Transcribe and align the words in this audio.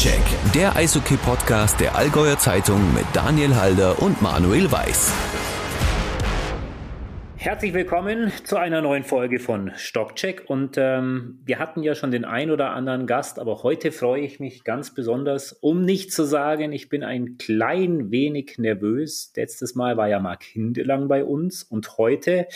Stockcheck, 0.00 0.52
der 0.54 0.76
Eishockey-Podcast 0.76 1.78
der 1.78 1.94
Allgäuer 1.94 2.38
Zeitung 2.38 2.94
mit 2.94 3.04
Daniel 3.12 3.54
Halder 3.54 4.00
und 4.00 4.22
Manuel 4.22 4.72
Weiß. 4.72 5.12
Herzlich 7.36 7.74
willkommen 7.74 8.32
zu 8.44 8.56
einer 8.56 8.80
neuen 8.80 9.04
Folge 9.04 9.38
von 9.38 9.72
Stockcheck. 9.76 10.44
Und 10.46 10.78
ähm, 10.78 11.40
wir 11.44 11.58
hatten 11.58 11.82
ja 11.82 11.94
schon 11.94 12.12
den 12.12 12.24
ein 12.24 12.50
oder 12.50 12.70
anderen 12.70 13.06
Gast, 13.06 13.38
aber 13.38 13.62
heute 13.62 13.92
freue 13.92 14.22
ich 14.22 14.40
mich 14.40 14.64
ganz 14.64 14.94
besonders, 14.94 15.52
um 15.52 15.82
nicht 15.82 16.14
zu 16.14 16.24
sagen, 16.24 16.72
ich 16.72 16.88
bin 16.88 17.02
ein 17.04 17.36
klein 17.36 18.10
wenig 18.10 18.56
nervös. 18.56 19.30
Letztes 19.36 19.74
Mal 19.74 19.98
war 19.98 20.08
ja 20.08 20.18
Marc 20.18 20.44
Hindelang 20.44 21.08
bei 21.08 21.24
uns 21.24 21.62
und 21.62 21.98
heute 21.98 22.46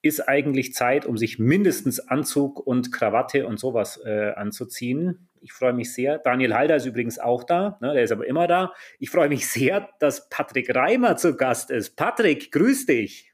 ist 0.00 0.26
eigentlich 0.26 0.72
Zeit, 0.72 1.04
um 1.04 1.18
sich 1.18 1.38
mindestens 1.38 2.00
Anzug 2.00 2.66
und 2.66 2.92
Krawatte 2.92 3.46
und 3.46 3.60
sowas 3.60 4.00
äh, 4.02 4.30
anzuziehen. 4.30 5.27
Ich 5.40 5.52
freue 5.52 5.72
mich 5.72 5.92
sehr. 5.92 6.18
Daniel 6.18 6.54
Halder 6.54 6.76
ist 6.76 6.86
übrigens 6.86 7.18
auch 7.18 7.44
da, 7.44 7.78
ne, 7.80 7.92
der 7.94 8.02
ist 8.02 8.12
aber 8.12 8.26
immer 8.26 8.46
da. 8.46 8.72
Ich 8.98 9.10
freue 9.10 9.28
mich 9.28 9.48
sehr, 9.48 9.88
dass 10.00 10.28
Patrick 10.28 10.74
Reimer 10.74 11.16
zu 11.16 11.36
Gast 11.36 11.70
ist. 11.70 11.96
Patrick, 11.96 12.52
grüß 12.52 12.86
dich. 12.86 13.32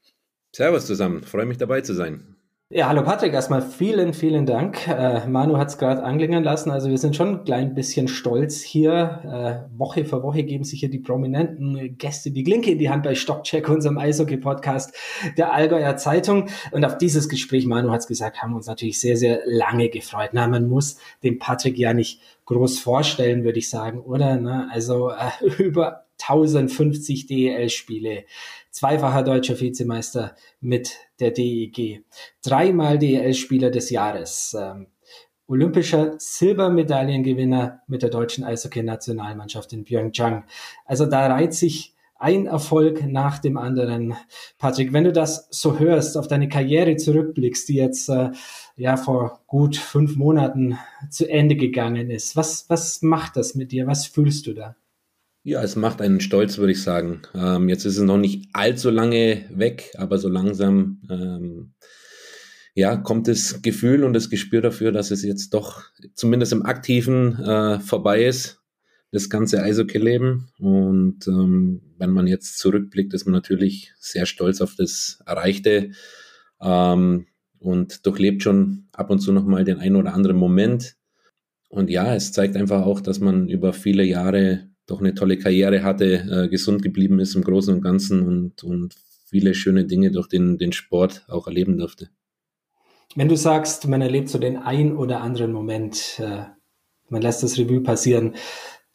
Servus 0.55 0.87
zusammen, 0.87 1.23
freue 1.23 1.47
mich 1.47 1.59
dabei 1.59 1.81
zu 1.81 1.95
sein. 1.95 2.34
Ja, 2.77 2.89
hallo 2.89 3.05
Patrick, 3.05 3.33
erstmal 3.33 3.63
vielen, 3.63 4.15
vielen 4.15 4.47
Dank. 4.47 4.89
Äh, 4.89 5.29
Manu 5.29 5.59
hat 5.59 5.69
es 5.69 5.79
gerade 5.79 6.03
anklingen 6.03 6.43
lassen. 6.43 6.73
Also 6.73 6.91
wir 6.91 6.99
sind 6.99 7.15
schon 7.15 7.29
ein 7.29 7.45
klein 7.45 7.73
bisschen 7.73 8.09
stolz 8.09 8.63
hier. 8.63 9.69
Äh, 9.71 9.79
Woche 9.79 10.05
für 10.05 10.25
Woche 10.25 10.43
geben 10.43 10.65
sich 10.65 10.81
hier 10.81 10.91
die 10.91 10.99
prominenten 10.99 11.97
Gäste 11.97 12.33
die 12.33 12.43
Glinke 12.43 12.73
in 12.73 12.81
die 12.81 12.91
Hand 12.91 13.05
bei 13.05 13.15
Stockcheck, 13.15 13.69
unserem 13.69 13.97
Eishockey-Podcast 13.97 14.93
der 15.37 15.53
Allgäuer 15.53 15.97
Zeitung. 15.99 16.49
Und 16.73 16.85
auf 16.85 16.99
dieses 16.99 17.29
Gespräch, 17.29 17.65
Manu 17.65 17.93
hat 17.93 18.01
es 18.01 18.09
gesagt, 18.09 18.43
haben 18.43 18.51
wir 18.51 18.57
uns 18.57 18.67
natürlich 18.67 19.01
sehr, 19.01 19.17
sehr 19.17 19.43
lange 19.45 19.89
gefreut. 19.89 20.31
Na, 20.33 20.49
man 20.49 20.69
muss 20.69 20.99
den 21.23 21.39
Patrick 21.39 21.79
ja 21.79 21.95
nicht 21.95 22.23
groß 22.47 22.81
vorstellen, 22.81 23.45
würde 23.45 23.61
ich 23.61 23.71
sagen, 23.71 24.01
oder? 24.01 24.35
Na, 24.35 24.67
also 24.73 25.11
äh, 25.11 25.47
über 25.63 26.07
1050 26.21 27.27
DEL-Spiele, 27.27 28.25
zweifacher 28.71 29.23
deutscher 29.23 29.61
Vizemeister 29.61 30.35
mit 30.61 30.97
der 31.21 31.31
DEG, 31.31 32.05
dreimal 32.43 32.99
DEL-Spieler 32.99 33.71
des 33.71 33.91
Jahres, 33.91 34.57
ähm, 34.59 34.89
olympischer 35.47 36.15
Silbermedaillengewinner 36.19 37.81
mit 37.87 38.03
der 38.03 38.11
deutschen 38.11 38.45
Eishockey-Nationalmannschaft 38.45 39.73
in 39.73 39.85
Pyeongchang. 39.85 40.45
Also 40.87 41.07
da 41.07 41.27
reiht 41.27 41.55
sich 41.55 41.95
ein 42.17 42.47
Erfolg 42.47 43.07
nach 43.07 43.39
dem 43.39 43.59
anderen. 43.59 44.15
Patrick, 44.57 44.93
wenn 44.93 45.05
du 45.05 45.13
das 45.13 45.49
so 45.51 45.79
hörst, 45.79 46.17
auf 46.17 46.29
deine 46.29 46.49
Karriere 46.49 46.97
zurückblickst, 46.97 47.69
die 47.69 47.75
jetzt 47.75 48.09
äh, 48.09 48.31
ja 48.77 48.97
vor 48.97 49.43
gut 49.47 49.77
fünf 49.77 50.17
Monaten 50.17 50.79
zu 51.11 51.29
Ende 51.29 51.57
gegangen 51.57 52.11
ist, 52.11 52.37
was, 52.37 52.65
was 52.71 53.03
macht 53.03 53.37
das 53.37 53.55
mit 53.55 53.73
dir? 53.73 53.87
Was 53.87 54.07
fühlst 54.07 54.47
du 54.47 54.55
da? 54.55 54.77
Ja, 55.47 55.63
es 55.63 55.77
macht 55.77 56.01
einen 56.01 56.21
stolz, 56.21 56.57
würde 56.57 56.73
ich 56.73 56.83
sagen. 56.83 57.21
Ähm, 57.35 57.69
jetzt 57.69 57.85
ist 57.85 57.99
es 57.99 58.03
noch 58.03 58.17
nicht 58.17 58.49
allzu 58.55 58.89
lange 58.89 59.45
weg, 59.51 59.91
aber 59.99 60.17
so 60.17 60.31
langsam 60.31 61.03
ähm, 61.11 61.75
ja, 62.73 62.97
kommt 62.97 63.29
das 63.29 63.61
Gefühl 63.61 64.05
und 64.05 64.15
das 64.15 64.31
Gespür 64.31 64.63
dafür, 64.63 64.91
dass 64.91 65.11
es 65.11 65.23
jetzt 65.23 65.53
doch 65.53 65.83
zumindest 66.15 66.53
im 66.53 66.65
Aktiven 66.65 67.39
äh, 67.39 67.79
vorbei 67.79 68.25
ist, 68.25 68.63
das 69.13 69.29
ganze 69.29 69.63
Eishockey-Leben. 69.63 70.49
Und 70.59 71.29
ähm, 71.29 71.83
wenn 71.99 72.11
man 72.11 72.27
jetzt 72.27 72.59
zurückblickt, 72.59 73.13
ist 73.13 73.27
man 73.27 73.35
natürlich 73.35 73.93
sehr 73.99 74.25
stolz 74.25 74.63
auf 74.63 74.75
das 74.77 75.23
Erreichte 75.27 75.91
ähm, 76.63 77.27
und 77.59 78.07
durchlebt 78.07 78.43
schon 78.43 78.89
ab 78.95 79.11
und 79.11 79.19
zu 79.19 79.31
nochmal 79.31 79.65
den 79.65 79.77
einen 79.77 79.97
oder 79.97 80.15
anderen 80.15 80.39
Moment. 80.39 80.97
Und 81.69 81.91
ja, 81.91 82.15
es 82.15 82.33
zeigt 82.33 82.57
einfach 82.57 82.87
auch, 82.87 83.03
dass 83.03 83.21
man 83.21 83.51
über 83.51 83.75
viele 83.75 84.05
Jahre 84.05 84.71
doch 84.87 85.01
eine 85.01 85.15
tolle 85.15 85.39
Karriere 85.39 85.83
hatte, 85.83 86.45
äh, 86.45 86.49
gesund 86.49 86.83
geblieben 86.83 87.19
ist 87.19 87.35
im 87.35 87.43
Großen 87.43 87.75
und 87.75 87.81
Ganzen 87.81 88.27
und, 88.27 88.63
und 88.63 88.95
viele 89.27 89.55
schöne 89.55 89.85
Dinge 89.85 90.11
durch 90.11 90.29
den, 90.29 90.59
den 90.59 90.73
Sport 90.73 91.25
auch 91.29 91.47
erleben 91.47 91.79
durfte. 91.79 92.11
Wenn 93.17 93.29
du 93.29 93.37
sagst, 93.37 93.87
man 93.87 94.03
erlebt 94.03 94.29
so 94.29 94.39
den 94.39 94.57
ein 94.57 94.97
oder 94.97 95.21
anderen 95.21 95.53
Moment, 95.53 96.21
äh, 96.21 96.45
man 97.09 97.23
lässt 97.23 97.43
das 97.43 97.59
Revue 97.59 97.81
passieren, 97.81 98.35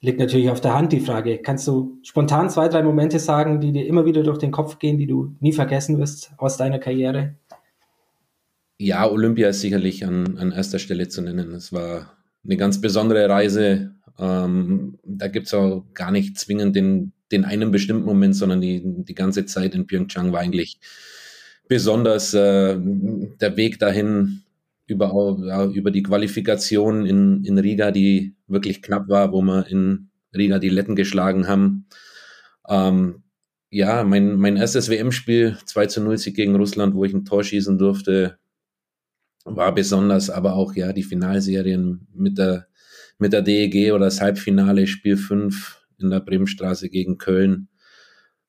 liegt 0.02 0.20
natürlich 0.20 0.50
auf 0.50 0.62
der 0.62 0.76
Hand 0.76 0.92
die 0.92 1.00
Frage. 1.00 1.40
Kannst 1.40 1.68
du 1.68 2.00
spontan 2.04 2.50
zwei, 2.50 2.68
drei 2.68 2.84
Momente 2.84 3.20
sagen, 3.20 3.60
die 3.60 3.72
dir 3.72 3.86
immer 3.86 4.06
wieder 4.06 4.24
durch 4.24 4.38
den 4.38 4.52
Kopf 4.52 4.80
gehen, 4.80 4.98
die 4.98 5.08
du 5.08 5.36
nie 5.40 5.54
vergessen 5.54 5.98
wirst 5.98 6.32
aus 6.38 6.58
deiner 6.58 6.80
Karriere? 6.80 7.36
Ja, 8.78 9.10
Olympia 9.10 9.50
ist 9.50 9.62
sicherlich 9.62 10.06
an, 10.06 10.38
an 10.38 10.52
erster 10.52 10.80
Stelle 10.80 11.10
zu 11.10 11.22
nennen. 11.22 11.54
Es 11.54 11.74
war 11.74 12.19
eine 12.44 12.58
ganz 12.58 12.82
besondere 12.82 13.28
Reise, 13.30 13.96
ähm, 14.18 14.98
da 15.04 15.28
gibt's 15.28 15.54
auch 15.54 15.86
gar 15.94 16.12
nicht 16.12 16.38
zwingend 16.38 16.76
den, 16.76 17.14
den 17.32 17.46
einen 17.46 17.72
bestimmten 17.72 18.06
Moment, 18.06 18.36
sondern 18.36 18.62
die, 18.62 18.82
die 18.84 19.16
ganze 19.16 19.46
Zeit 19.46 19.76
in 19.76 19.88
Pyeongchang 19.88 20.32
war 20.32 20.42
eigentlich 20.42 20.80
besonders 21.68 22.34
äh, 22.34 22.78
der 22.80 23.56
Weg 23.56 23.80
dahin 23.80 24.42
über, 24.88 25.70
über 25.74 25.92
die 25.92 26.04
Qualifikation 26.04 27.06
in, 27.06 27.46
in 27.46 27.60
Riga, 27.60 27.92
die 27.92 28.36
wirklich 28.48 28.82
knapp 28.82 29.08
war, 29.08 29.32
wo 29.32 29.42
wir 29.42 29.68
in 29.68 30.10
Riga 30.36 30.58
die 30.58 30.70
Letten 30.70 30.96
geschlagen 30.96 31.48
haben. 31.48 31.86
Ähm, 32.68 33.24
ja, 33.70 34.04
mein, 34.04 34.38
mein 34.38 34.58
erstes 34.58 34.90
WM-Spiel, 34.90 35.58
2 35.64 35.86
zu 35.86 36.02
0 36.02 36.18
Sieg 36.18 36.36
gegen 36.36 36.56
Russland, 36.56 36.96
wo 36.96 37.06
ich 37.06 37.14
ein 37.14 37.24
Tor 37.24 37.44
schießen 37.44 37.78
durfte, 37.78 38.39
war 39.46 39.74
besonders, 39.74 40.30
aber 40.30 40.54
auch 40.54 40.76
ja 40.76 40.94
die 40.94 41.04
Finalserien 41.04 42.08
mit 42.14 42.38
der 42.38 42.68
mit 43.18 43.34
der 43.34 43.42
DEG 43.42 43.92
oder 43.92 44.06
das 44.06 44.22
Halbfinale 44.22 44.88
Spiel 44.88 45.18
5 45.18 45.82
in 46.00 46.10
der 46.10 46.22
Bremenstraße 46.22 46.90
gegen 46.90 47.18
Köln 47.18 47.68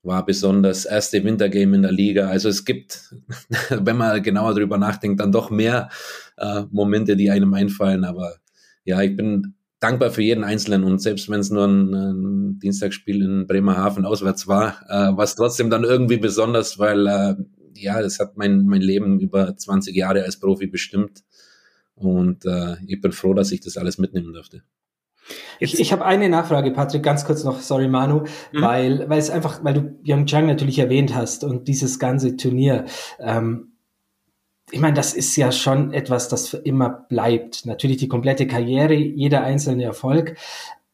war 0.02 0.24
besonders 0.24 0.86
erste 0.86 1.22
Wintergame 1.24 1.76
in 1.76 1.82
der 1.82 1.92
Liga. 1.92 2.28
Also 2.28 2.48
es 2.48 2.64
gibt, 2.64 3.14
wenn 3.70 3.96
man 3.96 4.22
genauer 4.22 4.54
drüber 4.54 4.78
nachdenkt, 4.78 5.20
dann 5.20 5.32
doch 5.32 5.50
mehr 5.50 5.90
äh, 6.38 6.62
Momente, 6.70 7.16
die 7.16 7.30
einem 7.30 7.52
einfallen. 7.52 8.04
Aber 8.04 8.36
ja, 8.84 9.02
ich 9.02 9.14
bin 9.16 9.54
dankbar 9.78 10.10
für 10.10 10.22
jeden 10.22 10.44
Einzelnen 10.44 10.84
und 10.84 11.00
selbst 11.00 11.28
wenn 11.28 11.40
es 11.40 11.50
nur 11.50 11.66
ein, 11.66 11.94
ein, 11.94 12.58
Dienstagsspiel 12.60 13.22
in 13.22 13.46
Bremerhaven 13.46 14.04
auswärts 14.04 14.46
war, 14.46 14.80
äh, 14.88 15.16
war 15.16 15.24
es 15.24 15.34
trotzdem 15.34 15.70
dann 15.70 15.84
irgendwie 15.84 16.18
besonders, 16.18 16.78
weil 16.78 17.06
äh, 17.06 17.34
ja, 17.80 18.00
das 18.02 18.18
hat 18.18 18.36
mein, 18.36 18.66
mein 18.66 18.82
Leben 18.82 19.20
über 19.20 19.56
20 19.56 19.94
Jahre 19.94 20.24
als 20.24 20.38
Profi 20.38 20.66
bestimmt. 20.66 21.22
Und 21.94 22.46
äh, 22.46 22.76
ich 22.86 23.00
bin 23.00 23.12
froh, 23.12 23.34
dass 23.34 23.52
ich 23.52 23.60
das 23.60 23.76
alles 23.76 23.98
mitnehmen 23.98 24.32
durfte. 24.32 24.62
Ich, 25.58 25.78
ich 25.78 25.92
habe 25.92 26.04
eine 26.04 26.28
Nachfrage, 26.28 26.70
Patrick, 26.70 27.02
ganz 27.02 27.24
kurz 27.24 27.44
noch, 27.44 27.60
sorry 27.60 27.88
Manu, 27.88 28.24
mhm. 28.52 28.62
weil, 28.62 29.08
weil 29.08 29.18
es 29.18 29.30
einfach, 29.30 29.62
weil 29.62 29.74
du 29.74 29.82
Pyeongchang 29.82 30.46
natürlich 30.46 30.78
erwähnt 30.78 31.14
hast 31.14 31.44
und 31.44 31.68
dieses 31.68 31.98
ganze 31.98 32.36
Turnier. 32.36 32.86
Ähm, 33.18 33.72
ich 34.72 34.80
meine, 34.80 34.94
das 34.94 35.14
ist 35.14 35.36
ja 35.36 35.52
schon 35.52 35.92
etwas, 35.92 36.28
das 36.28 36.48
für 36.48 36.58
immer 36.58 36.88
bleibt. 36.88 37.66
Natürlich 37.66 37.98
die 37.98 38.08
komplette 38.08 38.46
Karriere, 38.46 38.94
jeder 38.94 39.42
einzelne 39.42 39.84
Erfolg. 39.84 40.36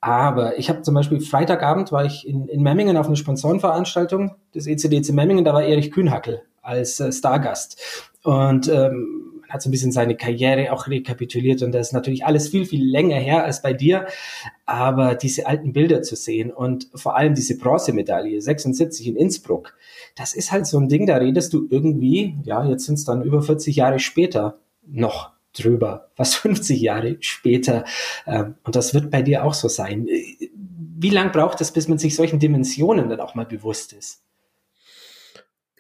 Aber 0.00 0.58
ich 0.58 0.69
habe 0.69 0.82
zum 0.82 0.94
Beispiel 0.94 1.20
Freitagabend 1.20 1.92
war 1.92 2.04
ich 2.04 2.26
in, 2.26 2.48
in 2.48 2.62
Memmingen 2.62 2.96
auf 2.96 3.06
einer 3.06 3.16
Sponsorenveranstaltung 3.16 4.36
des 4.54 4.66
ECDC 4.66 5.12
Memmingen, 5.12 5.44
da 5.44 5.52
war 5.52 5.64
Erich 5.64 5.91
Kühnhackel 5.91 6.42
als 6.66 7.00
äh, 7.00 7.12
Stargast. 7.12 7.81
Und 8.22 8.69
ähm, 8.69 9.37
hat 9.49 9.62
so 9.62 9.69
ein 9.69 9.72
bisschen 9.72 9.93
seine 9.93 10.16
Karriere 10.16 10.72
auch 10.72 10.88
rekapituliert 10.88 11.62
und 11.62 11.72
das 11.72 11.88
ist 11.88 11.93
natürlich 11.93 12.25
alles 12.25 12.49
viel, 12.49 12.66
viel 12.66 12.84
länger 12.84 13.16
her 13.16 13.44
als 13.44 13.62
bei 13.62 13.72
dir. 13.72 14.06
Aber 14.65 15.15
diese 15.15 15.47
alten 15.47 15.72
Bilder 15.72 16.03
zu 16.03 16.16
sehen 16.16 16.50
und 16.50 16.88
vor 16.94 17.16
allem 17.16 17.34
diese 17.34 17.56
Bronzemedaille 17.56 18.41
76 18.41 19.06
in 19.06 19.16
Innsbruck, 19.16 19.76
das 20.16 20.34
ist 20.34 20.53
halt 20.53 20.66
so 20.66 20.78
ein 20.78 20.88
Ding, 20.88 21.06
da 21.06 21.16
redest 21.16 21.53
du 21.53 21.66
irgendwie, 21.71 22.37
ja, 22.43 22.69
jetzt 22.69 22.87
sind 22.87 22.94
es 22.94 23.05
dann 23.05 23.22
über 23.22 23.43
40 23.43 23.76
Jahre 23.76 23.99
später 23.99 24.59
noch 24.87 25.32
drüber, 25.53 26.10
fast 26.15 26.37
50 26.37 26.81
Jahre 26.81 27.16
später. 27.21 27.85
Ähm, 28.26 28.56
und 28.64 28.76
das 28.76 28.94
wird 28.94 29.11
bei 29.11 29.23
dir 29.23 29.44
auch 29.44 29.55
so 29.55 29.69
sein. 29.69 30.06
Wie 30.99 31.11
lang 31.11 31.32
braucht 31.32 31.61
es, 31.61 31.73
bis 31.73 31.88
man 31.88 31.99
sich 31.99 32.17
solchen 32.17 32.38
Dimensionen 32.38 33.08
dann 33.08 33.20
auch 33.20 33.35
mal 33.35 33.46
bewusst 33.46 33.93
ist? 33.93 34.25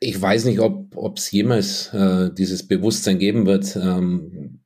Ich 0.00 0.20
weiß 0.20 0.44
nicht, 0.44 0.60
ob 0.60 1.18
es 1.18 1.30
jemals 1.30 1.92
äh, 1.94 2.30
dieses 2.32 2.66
Bewusstsein 2.66 3.18
geben 3.18 3.46
wird. 3.46 3.76
Ähm, 3.76 4.60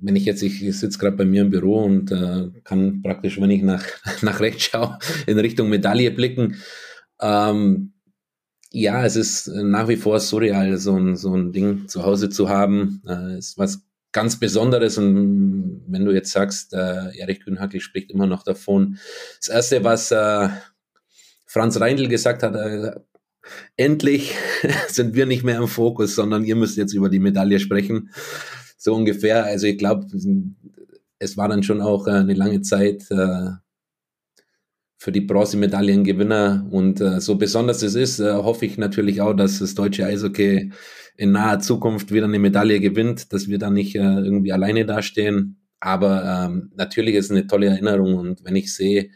wenn 0.00 0.16
ich 0.16 0.24
jetzt, 0.24 0.42
ich, 0.42 0.60
sitze 0.78 0.98
gerade 0.98 1.16
bei 1.16 1.24
mir 1.24 1.42
im 1.42 1.50
Büro 1.50 1.82
und 1.84 2.12
äh, 2.12 2.48
kann 2.64 3.02
praktisch, 3.02 3.40
wenn 3.40 3.50
ich 3.50 3.62
nach, 3.62 3.84
nach 4.22 4.40
rechts 4.40 4.64
schaue, 4.64 4.98
in 5.26 5.38
Richtung 5.38 5.68
Medaille 5.68 6.10
blicken. 6.10 6.56
Ähm, 7.20 7.94
ja, 8.70 9.04
es 9.04 9.16
ist 9.16 9.48
nach 9.48 9.88
wie 9.88 9.96
vor 9.96 10.20
surreal, 10.20 10.76
so 10.76 10.96
ein, 10.96 11.16
so 11.16 11.34
ein 11.34 11.52
Ding 11.52 11.88
zu 11.88 12.04
Hause 12.04 12.28
zu 12.28 12.48
haben. 12.50 13.02
Äh, 13.08 13.38
ist 13.38 13.56
was 13.56 13.82
ganz 14.12 14.38
Besonderes. 14.38 14.98
Und 14.98 15.84
wenn 15.88 16.04
du 16.04 16.12
jetzt 16.12 16.32
sagst, 16.32 16.74
äh, 16.74 17.16
Erich 17.16 17.40
Kühnhackel 17.40 17.80
spricht 17.80 18.10
immer 18.10 18.26
noch 18.26 18.42
davon. 18.42 18.98
Das 19.38 19.48
Erste, 19.48 19.84
was 19.84 20.10
äh, 20.10 20.48
Franz 21.46 21.80
Reindl 21.80 22.08
gesagt 22.08 22.42
hat, 22.42 22.54
äh, 22.54 22.92
endlich 23.76 24.34
sind 24.88 25.14
wir 25.14 25.26
nicht 25.26 25.44
mehr 25.44 25.58
im 25.58 25.68
Fokus, 25.68 26.14
sondern 26.14 26.44
ihr 26.44 26.56
müsst 26.56 26.76
jetzt 26.76 26.94
über 26.94 27.08
die 27.08 27.18
Medaille 27.18 27.58
sprechen. 27.58 28.10
So 28.76 28.94
ungefähr. 28.94 29.44
Also 29.44 29.66
ich 29.66 29.78
glaube, 29.78 30.06
es 31.18 31.36
war 31.36 31.48
dann 31.48 31.62
schon 31.62 31.80
auch 31.80 32.06
äh, 32.06 32.12
eine 32.12 32.34
lange 32.34 32.62
Zeit, 32.62 33.10
äh, 33.10 33.50
für 35.00 35.12
die 35.12 35.20
Bronzemedaillengewinner. 35.20 36.66
Und 36.70 37.00
äh, 37.00 37.20
so 37.20 37.36
besonders 37.36 37.82
es 37.82 37.94
ist, 37.94 38.18
hoffe 38.18 38.66
ich 38.66 38.78
natürlich 38.78 39.20
auch, 39.20 39.32
dass 39.32 39.60
das 39.60 39.74
deutsche 39.74 40.04
Eishockey 40.04 40.72
in 41.16 41.32
naher 41.32 41.60
Zukunft 41.60 42.12
wieder 42.12 42.26
eine 42.26 42.38
Medaille 42.38 42.80
gewinnt, 42.80 43.32
dass 43.32 43.48
wir 43.48 43.58
da 43.58 43.70
nicht 43.70 43.94
irgendwie 43.94 44.52
alleine 44.52 44.86
dastehen. 44.86 45.60
Aber 45.80 46.24
ähm, 46.24 46.72
natürlich 46.76 47.14
ist 47.14 47.26
es 47.26 47.30
eine 47.30 47.46
tolle 47.46 47.66
Erinnerung 47.66 48.16
und 48.16 48.44
wenn 48.44 48.56
ich 48.56 48.74
sehe, 48.74 49.10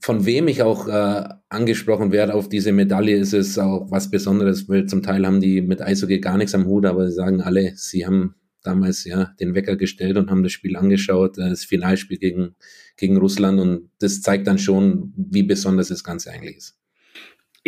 von 0.00 0.26
wem 0.26 0.48
ich 0.48 0.62
auch 0.62 0.88
äh, 0.88 1.24
angesprochen 1.48 2.12
werde 2.12 2.34
auf 2.34 2.48
diese 2.48 2.72
Medaille, 2.72 3.16
ist 3.16 3.32
es 3.32 3.58
auch 3.58 3.90
was 3.90 4.10
Besonderes, 4.10 4.68
weil 4.68 4.86
zum 4.86 5.02
Teil 5.02 5.26
haben 5.26 5.40
die 5.40 5.62
mit 5.62 5.82
Eishockey 5.82 6.20
gar 6.20 6.36
nichts 6.36 6.54
am 6.54 6.66
Hut, 6.66 6.86
aber 6.86 7.08
sie 7.08 7.14
sagen 7.14 7.40
alle, 7.40 7.72
sie 7.76 8.06
haben 8.06 8.34
damals 8.62 9.04
ja 9.04 9.32
den 9.40 9.54
Wecker 9.54 9.76
gestellt 9.76 10.16
und 10.16 10.30
haben 10.30 10.42
das 10.42 10.52
Spiel 10.52 10.76
angeschaut, 10.76 11.38
äh, 11.38 11.48
das 11.48 11.64
Finalspiel 11.64 12.18
gegen, 12.18 12.56
gegen 12.96 13.16
Russland 13.16 13.60
und 13.60 13.90
das 13.98 14.20
zeigt 14.22 14.46
dann 14.46 14.58
schon, 14.58 15.12
wie 15.16 15.42
besonders 15.42 15.88
das 15.88 16.04
Ganze 16.04 16.30
eigentlich 16.30 16.56
ist. 16.56 16.78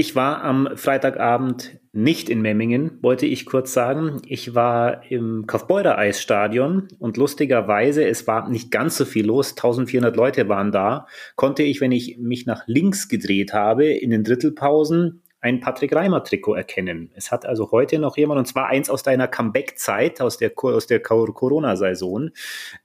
Ich 0.00 0.14
war 0.14 0.44
am 0.44 0.68
Freitagabend 0.76 1.80
nicht 1.90 2.30
in 2.30 2.40
Memmingen, 2.40 3.02
wollte 3.02 3.26
ich 3.26 3.46
kurz 3.46 3.72
sagen. 3.72 4.22
Ich 4.28 4.54
war 4.54 5.02
im 5.10 5.48
Kaufbeurer 5.48 5.98
Eisstadion 5.98 6.86
und 7.00 7.16
lustigerweise, 7.16 8.06
es 8.06 8.28
war 8.28 8.48
nicht 8.48 8.70
ganz 8.70 8.96
so 8.96 9.04
viel 9.04 9.26
los, 9.26 9.56
1400 9.56 10.14
Leute 10.14 10.48
waren 10.48 10.70
da, 10.70 11.08
konnte 11.34 11.64
ich, 11.64 11.80
wenn 11.80 11.90
ich 11.90 12.16
mich 12.16 12.46
nach 12.46 12.62
links 12.68 13.08
gedreht 13.08 13.52
habe, 13.52 13.86
in 13.86 14.10
den 14.10 14.22
Drittelpausen 14.22 15.24
ein 15.40 15.58
Patrick 15.58 15.92
Reimer 15.92 16.22
Trikot 16.22 16.54
erkennen. 16.54 17.10
Es 17.14 17.32
hat 17.32 17.44
also 17.44 17.72
heute 17.72 17.98
noch 17.98 18.16
jemand, 18.16 18.38
und 18.38 18.46
zwar 18.46 18.66
eins 18.66 18.90
aus 18.90 19.02
deiner 19.02 19.26
Comeback-Zeit, 19.26 20.20
aus 20.20 20.36
der, 20.36 20.52
aus 20.56 20.86
der 20.86 21.00
Corona-Saison. 21.00 22.30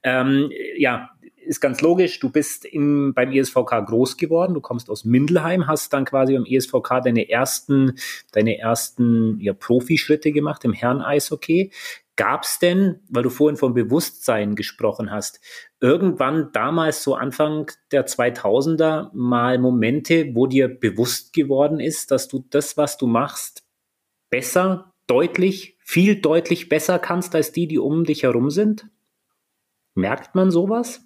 Ähm, 0.02 0.50
ja, 0.76 1.10
ist 1.46 1.60
ganz 1.60 1.80
logisch, 1.80 2.20
du 2.20 2.30
bist 2.30 2.64
im, 2.64 3.14
beim 3.14 3.32
ESVK 3.32 3.86
groß 3.86 4.16
geworden, 4.16 4.54
du 4.54 4.60
kommst 4.60 4.90
aus 4.90 5.04
Mindelheim, 5.04 5.66
hast 5.66 5.92
dann 5.92 6.04
quasi 6.04 6.34
beim 6.34 6.46
ESVK 6.46 7.00
deine 7.04 7.28
ersten, 7.28 7.98
deine 8.32 8.58
ersten 8.58 9.38
ja, 9.40 9.52
Profischritte 9.52 10.32
gemacht 10.32 10.64
im 10.64 10.72
Herren-Eishockey. 10.72 11.72
Gab 12.16 12.44
es 12.44 12.58
denn, 12.60 13.00
weil 13.08 13.24
du 13.24 13.30
vorhin 13.30 13.56
vom 13.56 13.74
Bewusstsein 13.74 14.54
gesprochen 14.54 15.10
hast, 15.10 15.40
irgendwann 15.80 16.50
damals 16.52 17.02
so 17.02 17.14
Anfang 17.16 17.70
der 17.90 18.06
2000er 18.06 19.10
mal 19.12 19.58
Momente, 19.58 20.30
wo 20.32 20.46
dir 20.46 20.68
bewusst 20.68 21.32
geworden 21.32 21.80
ist, 21.80 22.10
dass 22.10 22.28
du 22.28 22.44
das, 22.50 22.76
was 22.76 22.98
du 22.98 23.08
machst, 23.08 23.64
besser, 24.30 24.92
deutlich, 25.06 25.76
viel 25.80 26.20
deutlich 26.20 26.68
besser 26.68 26.98
kannst 26.98 27.34
als 27.34 27.52
die, 27.52 27.66
die 27.66 27.78
um 27.78 28.04
dich 28.04 28.22
herum 28.22 28.50
sind? 28.50 28.88
Merkt 29.94 30.34
man 30.34 30.50
sowas? 30.50 31.03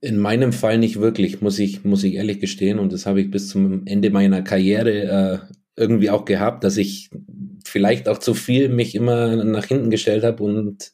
In 0.00 0.18
meinem 0.18 0.52
Fall 0.52 0.78
nicht 0.78 1.00
wirklich, 1.00 1.40
muss 1.42 1.58
ich, 1.58 1.84
muss 1.84 2.04
ich 2.04 2.14
ehrlich 2.14 2.40
gestehen. 2.40 2.78
Und 2.78 2.92
das 2.92 3.06
habe 3.06 3.20
ich 3.20 3.30
bis 3.30 3.48
zum 3.48 3.86
Ende 3.86 4.10
meiner 4.10 4.42
Karriere 4.42 5.02
äh, 5.02 5.38
irgendwie 5.76 6.10
auch 6.10 6.24
gehabt, 6.24 6.64
dass 6.64 6.76
ich 6.76 7.10
vielleicht 7.64 8.08
auch 8.08 8.18
zu 8.18 8.34
viel 8.34 8.68
mich 8.68 8.94
immer 8.94 9.44
nach 9.44 9.66
hinten 9.66 9.90
gestellt 9.90 10.24
habe 10.24 10.42
und 10.42 10.92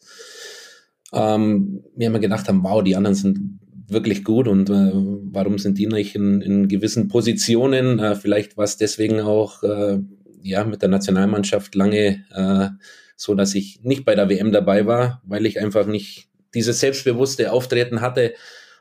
ähm, 1.12 1.84
mir 1.96 2.08
immer 2.08 2.18
gedacht 2.18 2.48
haben, 2.48 2.62
wow, 2.62 2.82
die 2.82 2.96
anderen 2.96 3.14
sind 3.14 3.58
wirklich 3.88 4.24
gut 4.24 4.48
und 4.48 4.68
äh, 4.68 4.90
warum 4.92 5.58
sind 5.58 5.78
die 5.78 5.86
nicht 5.86 6.14
in, 6.14 6.40
in 6.40 6.68
gewissen 6.68 7.08
Positionen? 7.08 7.98
Äh, 7.98 8.16
vielleicht 8.16 8.56
war 8.56 8.64
es 8.64 8.76
deswegen 8.76 9.20
auch 9.20 9.62
äh, 9.62 9.98
ja 10.42 10.64
mit 10.64 10.82
der 10.82 10.88
Nationalmannschaft 10.88 11.74
lange 11.74 12.24
äh, 12.32 12.68
so, 13.16 13.34
dass 13.34 13.54
ich 13.54 13.80
nicht 13.82 14.04
bei 14.04 14.14
der 14.14 14.28
WM 14.28 14.52
dabei 14.52 14.86
war, 14.86 15.22
weil 15.24 15.46
ich 15.46 15.60
einfach 15.60 15.86
nicht 15.86 16.28
dieses 16.56 16.80
selbstbewusste 16.80 17.52
Auftreten 17.52 18.00
hatte. 18.00 18.34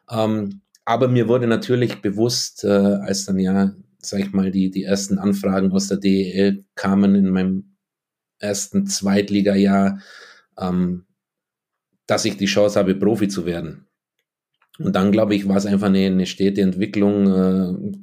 Ähm, 0.10 0.62
aber 0.86 1.08
mir 1.08 1.28
wurde 1.28 1.48
natürlich 1.48 2.02
bewusst, 2.02 2.64
äh, 2.64 2.70
als 2.70 3.26
dann 3.26 3.38
ja, 3.38 3.76
sag 4.00 4.20
ich 4.22 4.32
mal, 4.32 4.52
die, 4.52 4.72
die 4.72 4.84
ersten 4.84 5.20
Anfragen 5.20 5.72
aus 5.72 5.88
der 5.88 5.98
DEL 5.98 6.66
kamen 6.76 7.16
in 7.16 7.30
meinem 7.30 7.76
ersten 8.40 8.88
Zweitliga-Jahr, 8.88 10.00
ähm, 10.58 11.06
dass 12.08 12.26
ich 12.26 12.38
die 12.38 12.46
Chance 12.46 12.80
habe, 12.80 12.96
Profi 12.96 13.28
zu 13.28 13.46
werden. 13.46 13.88
Und 14.78 14.96
dann, 14.96 15.12
glaube 15.12 15.36
ich, 15.36 15.48
war 15.48 15.58
es 15.58 15.66
einfach 15.66 15.88
eine, 15.88 16.06
eine 16.06 16.26
stete 16.26 16.62
Entwicklung, 16.62 17.28
äh, 17.32 17.98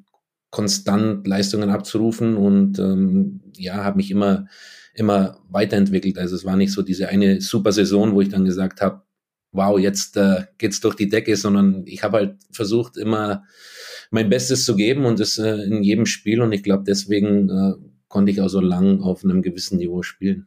konstant 0.50 1.26
Leistungen 1.26 1.70
abzurufen 1.70 2.36
und 2.36 2.78
ähm, 2.78 3.40
ja, 3.56 3.84
habe 3.84 3.96
mich 3.96 4.10
immer, 4.10 4.46
immer 4.94 5.38
weiterentwickelt. 5.48 6.18
Also 6.18 6.36
es 6.36 6.44
war 6.44 6.56
nicht 6.56 6.72
so 6.72 6.82
diese 6.82 7.08
eine 7.08 7.40
super 7.40 7.72
Saison, 7.72 8.14
wo 8.14 8.20
ich 8.20 8.28
dann 8.28 8.44
gesagt 8.44 8.82
habe, 8.82 9.02
wow, 9.52 9.78
jetzt 9.78 10.16
äh, 10.16 10.44
geht's 10.58 10.80
durch 10.80 10.96
die 10.96 11.08
Decke, 11.08 11.36
sondern 11.36 11.84
ich 11.86 12.02
habe 12.02 12.18
halt 12.18 12.36
versucht, 12.50 12.96
immer 12.96 13.44
mein 14.10 14.28
Bestes 14.28 14.64
zu 14.64 14.74
geben 14.74 15.04
und 15.04 15.20
das 15.20 15.38
äh, 15.38 15.62
in 15.62 15.82
jedem 15.82 16.06
Spiel. 16.06 16.40
Und 16.40 16.52
ich 16.52 16.62
glaube, 16.62 16.84
deswegen 16.86 17.48
äh, 17.48 17.72
konnte 18.08 18.32
ich 18.32 18.40
auch 18.40 18.48
so 18.48 18.60
lang 18.60 19.00
auf 19.00 19.24
einem 19.24 19.42
gewissen 19.42 19.78
Niveau 19.78 20.02
spielen. 20.02 20.46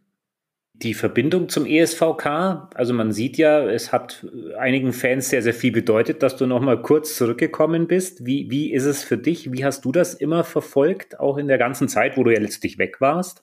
Die 0.73 0.93
Verbindung 0.93 1.47
zum 1.47 1.65
ESVK, 1.65 2.69
also 2.75 2.93
man 2.93 3.13
sieht 3.13 3.37
ja, 3.37 3.65
es 3.65 3.93
hat 3.93 4.27
einigen 4.57 4.91
Fans 4.91 5.29
sehr, 5.29 5.41
sehr 5.41 5.53
viel 5.53 5.71
bedeutet, 5.71 6.21
dass 6.21 6.35
du 6.35 6.47
nochmal 6.47 6.81
kurz 6.81 7.15
zurückgekommen 7.15 7.87
bist. 7.87 8.25
Wie, 8.25 8.49
wie 8.49 8.73
ist 8.73 8.83
es 8.83 9.01
für 9.01 9.17
dich? 9.17 9.53
Wie 9.53 9.63
hast 9.63 9.85
du 9.85 9.93
das 9.93 10.15
immer 10.15 10.43
verfolgt, 10.43 11.17
auch 11.17 11.37
in 11.37 11.47
der 11.47 11.57
ganzen 11.57 11.87
Zeit, 11.87 12.17
wo 12.17 12.25
du 12.25 12.33
ja 12.33 12.41
letztlich 12.41 12.77
weg 12.77 12.99
warst? 12.99 13.41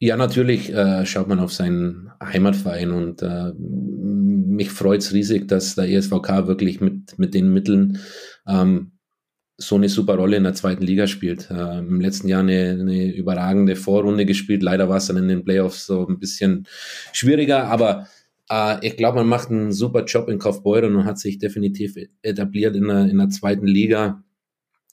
Ja, 0.00 0.18
natürlich 0.18 0.70
äh, 0.70 1.06
schaut 1.06 1.28
man 1.28 1.40
auf 1.40 1.52
seinen 1.52 2.10
Heimatverein 2.22 2.90
und 2.90 3.22
äh, 3.22 3.52
mich 4.44 4.70
freut's 4.70 5.12
riesig, 5.12 5.48
dass 5.48 5.74
der 5.74 5.88
ESVK 5.88 6.46
wirklich 6.46 6.80
mit, 6.80 7.18
mit 7.18 7.34
den 7.34 7.52
Mitteln 7.52 7.98
ähm, 8.46 8.92
so 9.56 9.76
eine 9.76 9.88
super 9.88 10.16
Rolle 10.16 10.36
in 10.36 10.44
der 10.44 10.54
zweiten 10.54 10.82
Liga 10.82 11.06
spielt. 11.06 11.50
Äh, 11.50 11.78
Im 11.78 12.00
letzten 12.00 12.28
Jahr 12.28 12.40
eine, 12.40 12.76
eine 12.80 13.14
überragende 13.14 13.76
Vorrunde 13.76 14.26
gespielt. 14.26 14.62
Leider 14.62 14.88
war 14.88 14.96
es 14.96 15.06
dann 15.06 15.16
in 15.16 15.28
den 15.28 15.44
Playoffs 15.44 15.86
so 15.86 16.06
ein 16.06 16.18
bisschen 16.18 16.66
schwieriger, 17.12 17.64
aber 17.64 18.08
äh, 18.50 18.84
ich 18.86 18.96
glaube, 18.96 19.18
man 19.18 19.28
macht 19.28 19.50
einen 19.50 19.72
super 19.72 20.04
Job 20.04 20.28
in 20.28 20.38
Kaufbeuren 20.38 20.96
und 20.96 21.04
hat 21.04 21.18
sich 21.18 21.38
definitiv 21.38 21.94
etabliert 22.22 22.74
in 22.76 22.88
der, 22.88 23.06
in 23.06 23.18
der 23.18 23.28
zweiten 23.30 23.66
Liga. 23.66 24.24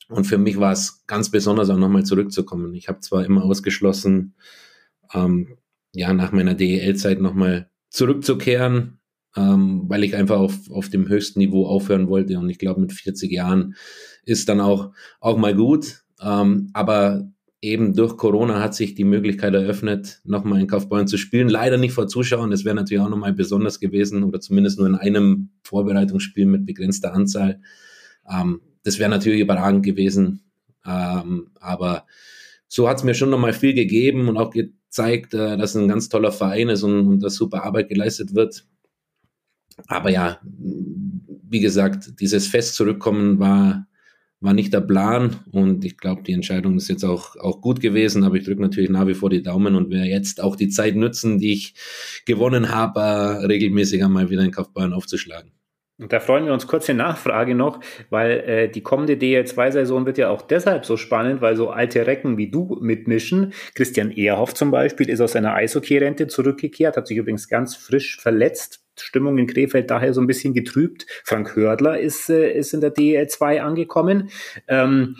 Und 0.09 0.25
für 0.25 0.37
mich 0.37 0.59
war 0.59 0.73
es 0.73 1.05
ganz 1.07 1.31
besonders 1.31 1.69
auch 1.69 1.77
nochmal 1.77 2.03
zurückzukommen. 2.03 2.73
Ich 2.75 2.87
habe 2.87 2.99
zwar 2.99 3.25
immer 3.25 3.43
ausgeschlossen, 3.43 4.35
ähm, 5.13 5.57
ja, 5.93 6.13
nach 6.13 6.31
meiner 6.31 6.53
DEL-Zeit 6.53 7.19
nochmal 7.19 7.69
zurückzukehren, 7.89 8.99
ähm, 9.35 9.83
weil 9.87 10.03
ich 10.03 10.15
einfach 10.15 10.39
auf, 10.39 10.69
auf 10.69 10.89
dem 10.89 11.07
höchsten 11.07 11.39
Niveau 11.39 11.65
aufhören 11.65 12.07
wollte. 12.07 12.37
Und 12.37 12.49
ich 12.49 12.59
glaube, 12.59 12.81
mit 12.81 12.91
40 12.91 13.31
Jahren 13.31 13.75
ist 14.25 14.49
dann 14.49 14.59
auch, 14.59 14.91
auch 15.19 15.37
mal 15.37 15.55
gut. 15.55 16.03
Ähm, 16.21 16.69
aber 16.73 17.31
eben 17.61 17.93
durch 17.93 18.17
Corona 18.17 18.61
hat 18.61 18.75
sich 18.75 18.95
die 18.95 19.03
Möglichkeit 19.03 19.53
eröffnet, 19.53 20.19
nochmal 20.23 20.59
in 20.59 20.67
Kaufbeuren 20.67 21.07
zu 21.07 21.17
spielen. 21.17 21.47
Leider 21.47 21.77
nicht 21.77 21.93
vor 21.93 22.07
Zuschauern. 22.07 22.51
Das 22.51 22.65
wäre 22.65 22.75
natürlich 22.75 23.03
auch 23.03 23.09
nochmal 23.09 23.33
besonders 23.33 23.79
gewesen 23.79 24.23
oder 24.23 24.39
zumindest 24.39 24.79
nur 24.79 24.87
in 24.87 24.95
einem 24.95 25.49
Vorbereitungsspiel 25.63 26.45
mit 26.45 26.65
begrenzter 26.65 27.13
Anzahl. 27.13 27.61
Ähm, 28.29 28.61
das 28.83 28.99
wäre 28.99 29.09
natürlich 29.09 29.41
überragend 29.41 29.85
gewesen. 29.85 30.41
Ähm, 30.85 31.51
aber 31.59 32.05
so 32.67 32.89
hat 32.89 32.97
es 32.97 33.03
mir 33.03 33.13
schon 33.13 33.29
nochmal 33.29 33.53
viel 33.53 33.73
gegeben 33.73 34.27
und 34.27 34.37
auch 34.37 34.49
gezeigt, 34.49 35.33
äh, 35.35 35.57
dass 35.57 35.75
ein 35.75 35.87
ganz 35.87 36.09
toller 36.09 36.31
Verein 36.31 36.69
ist 36.69 36.83
und, 36.83 37.07
und 37.07 37.19
dass 37.21 37.35
super 37.35 37.63
Arbeit 37.63 37.89
geleistet 37.89 38.33
wird. 38.33 38.65
Aber 39.87 40.09
ja, 40.09 40.39
wie 40.43 41.59
gesagt, 41.59 42.19
dieses 42.19 42.47
Fest 42.47 42.75
zurückkommen 42.75 43.39
war, 43.39 43.87
war 44.39 44.53
nicht 44.53 44.73
der 44.73 44.81
Plan 44.81 45.35
und 45.51 45.85
ich 45.85 45.97
glaube, 45.97 46.23
die 46.23 46.33
Entscheidung 46.33 46.75
ist 46.75 46.89
jetzt 46.89 47.03
auch, 47.03 47.35
auch 47.35 47.61
gut 47.61 47.79
gewesen, 47.79 48.23
aber 48.23 48.35
ich 48.35 48.43
drücke 48.43 48.61
natürlich 48.61 48.89
nach 48.89 49.05
wie 49.05 49.13
vor 49.13 49.29
die 49.29 49.43
Daumen 49.43 49.75
und 49.75 49.91
werde 49.91 50.07
jetzt 50.07 50.41
auch 50.41 50.55
die 50.55 50.69
Zeit 50.69 50.95
nutzen, 50.95 51.37
die 51.37 51.53
ich 51.53 51.75
gewonnen 52.25 52.69
habe, 52.69 53.47
regelmäßig 53.47 54.03
einmal 54.03 54.29
wieder 54.31 54.43
in 54.43 54.51
Kaufbahn 54.51 54.93
aufzuschlagen. 54.93 55.51
Und 56.01 56.11
da 56.11 56.19
freuen 56.19 56.47
wir 56.47 56.53
uns 56.53 56.65
kurze 56.65 56.95
Nachfrage 56.95 57.53
noch, 57.53 57.79
weil 58.09 58.31
äh, 58.31 58.69
die 58.69 58.81
kommende 58.81 59.13
DL2-Saison 59.13 60.07
wird 60.07 60.17
ja 60.17 60.29
auch 60.29 60.41
deshalb 60.41 60.83
so 60.83 60.97
spannend, 60.97 61.41
weil 61.41 61.55
so 61.55 61.69
alte 61.69 62.07
Recken 62.07 62.37
wie 62.37 62.49
du 62.49 62.79
mitmischen. 62.81 63.53
Christian 63.75 64.09
Ehrhoff 64.09 64.55
zum 64.55 64.71
Beispiel 64.71 65.09
ist 65.09 65.21
aus 65.21 65.33
seiner 65.33 65.53
Eishockey-Rente 65.53 66.25
zurückgekehrt, 66.25 66.97
hat 66.97 67.05
sich 67.05 67.17
übrigens 67.17 67.47
ganz 67.47 67.75
frisch 67.75 68.19
verletzt. 68.19 68.83
Stimmung 69.01 69.37
in 69.37 69.47
Krefeld 69.47 69.91
daher 69.91 70.13
so 70.13 70.21
ein 70.21 70.27
bisschen 70.27 70.53
getrübt. 70.53 71.05
Frank 71.23 71.55
Hördler 71.55 71.99
ist, 71.99 72.29
äh, 72.29 72.51
ist 72.51 72.73
in 72.73 72.81
der 72.81 72.93
DL2 72.93 73.59
angekommen. 73.59 74.29
Ähm, 74.67 75.17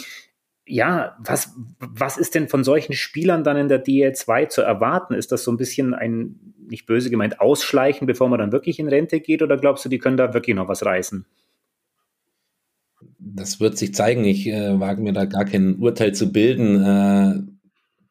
ja, 0.66 1.18
was, 1.20 1.54
was 1.80 2.18
ist 2.18 2.36
denn 2.36 2.48
von 2.48 2.64
solchen 2.64 2.94
Spielern 2.94 3.44
dann 3.44 3.58
in 3.58 3.68
der 3.68 3.84
DL2 3.84 4.48
zu 4.48 4.62
erwarten? 4.62 5.14
Ist 5.14 5.32
das 5.32 5.44
so 5.44 5.52
ein 5.52 5.58
bisschen 5.58 5.94
ein, 5.94 6.40
nicht 6.70 6.86
böse 6.86 7.10
gemeint, 7.10 7.42
Ausschleichen, 7.42 8.08
bevor 8.08 8.30
man 8.30 8.40
dann 8.40 8.52
wirklich 8.52 8.80
in 8.80 8.88
Rente 8.88 9.20
geht? 9.20 9.42
Oder 9.42 9.58
glaubst 9.58 9.84
du, 9.84 9.90
die 9.90 10.00
können 10.00 10.18
da 10.18 10.34
wirklich 10.34 10.56
noch 10.56 10.70
was 10.70 10.86
reißen? 10.86 11.26
Das 13.20 13.60
wird 13.60 13.78
sich 13.78 13.94
zeigen. 13.94 14.24
Ich 14.24 14.48
äh, 14.48 14.80
wage 14.80 15.02
mir 15.02 15.14
da 15.14 15.26
gar 15.26 15.46
kein 15.46 15.76
Urteil 15.76 16.14
zu 16.14 16.32
bilden. 16.32 16.84
Äh, 16.84 17.42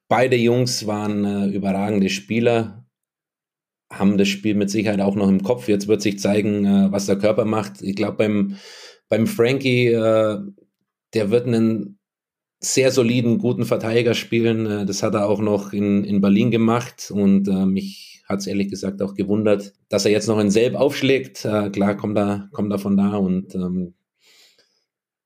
beide 0.08 0.36
Jungs 0.36 0.86
waren 0.86 1.24
äh, 1.24 1.46
überragende 1.46 2.10
Spieler, 2.10 2.84
haben 3.90 4.18
das 4.18 4.28
Spiel 4.28 4.54
mit 4.54 4.70
Sicherheit 4.70 5.00
auch 5.00 5.16
noch 5.16 5.28
im 5.28 5.42
Kopf. 5.42 5.68
Jetzt 5.68 5.88
wird 5.88 6.00
sich 6.00 6.18
zeigen, 6.18 6.64
äh, 6.64 6.92
was 6.92 7.06
der 7.06 7.18
Körper 7.18 7.44
macht. 7.44 7.82
Ich 7.82 7.96
glaube, 7.96 8.16
beim, 8.18 8.56
beim 9.08 9.26
Frankie, 9.26 9.88
äh, 9.88 10.38
der 11.14 11.30
wird 11.30 11.46
einen 11.46 11.98
sehr 12.60 12.92
soliden, 12.92 13.38
guten 13.38 13.64
Verteidiger 13.64 14.14
spielen. 14.14 14.66
Äh, 14.66 14.86
das 14.86 15.02
hat 15.02 15.14
er 15.14 15.28
auch 15.28 15.40
noch 15.40 15.72
in, 15.72 16.04
in 16.04 16.20
Berlin 16.20 16.50
gemacht 16.50 17.10
und 17.10 17.48
äh, 17.48 17.66
mich 17.66 18.22
hat 18.28 18.40
es 18.40 18.46
ehrlich 18.46 18.68
gesagt 18.68 19.02
auch 19.02 19.14
gewundert, 19.14 19.72
dass 19.88 20.04
er 20.04 20.12
jetzt 20.12 20.28
noch 20.28 20.38
in 20.38 20.50
Selb 20.50 20.76
aufschlägt. 20.76 21.44
Äh, 21.44 21.70
klar, 21.70 21.96
kommt 21.96 22.16
er, 22.16 22.48
kommt 22.52 22.72
er 22.72 22.78
von 22.78 22.96
da 22.96 23.16
und 23.16 23.54
ähm, 23.56 23.94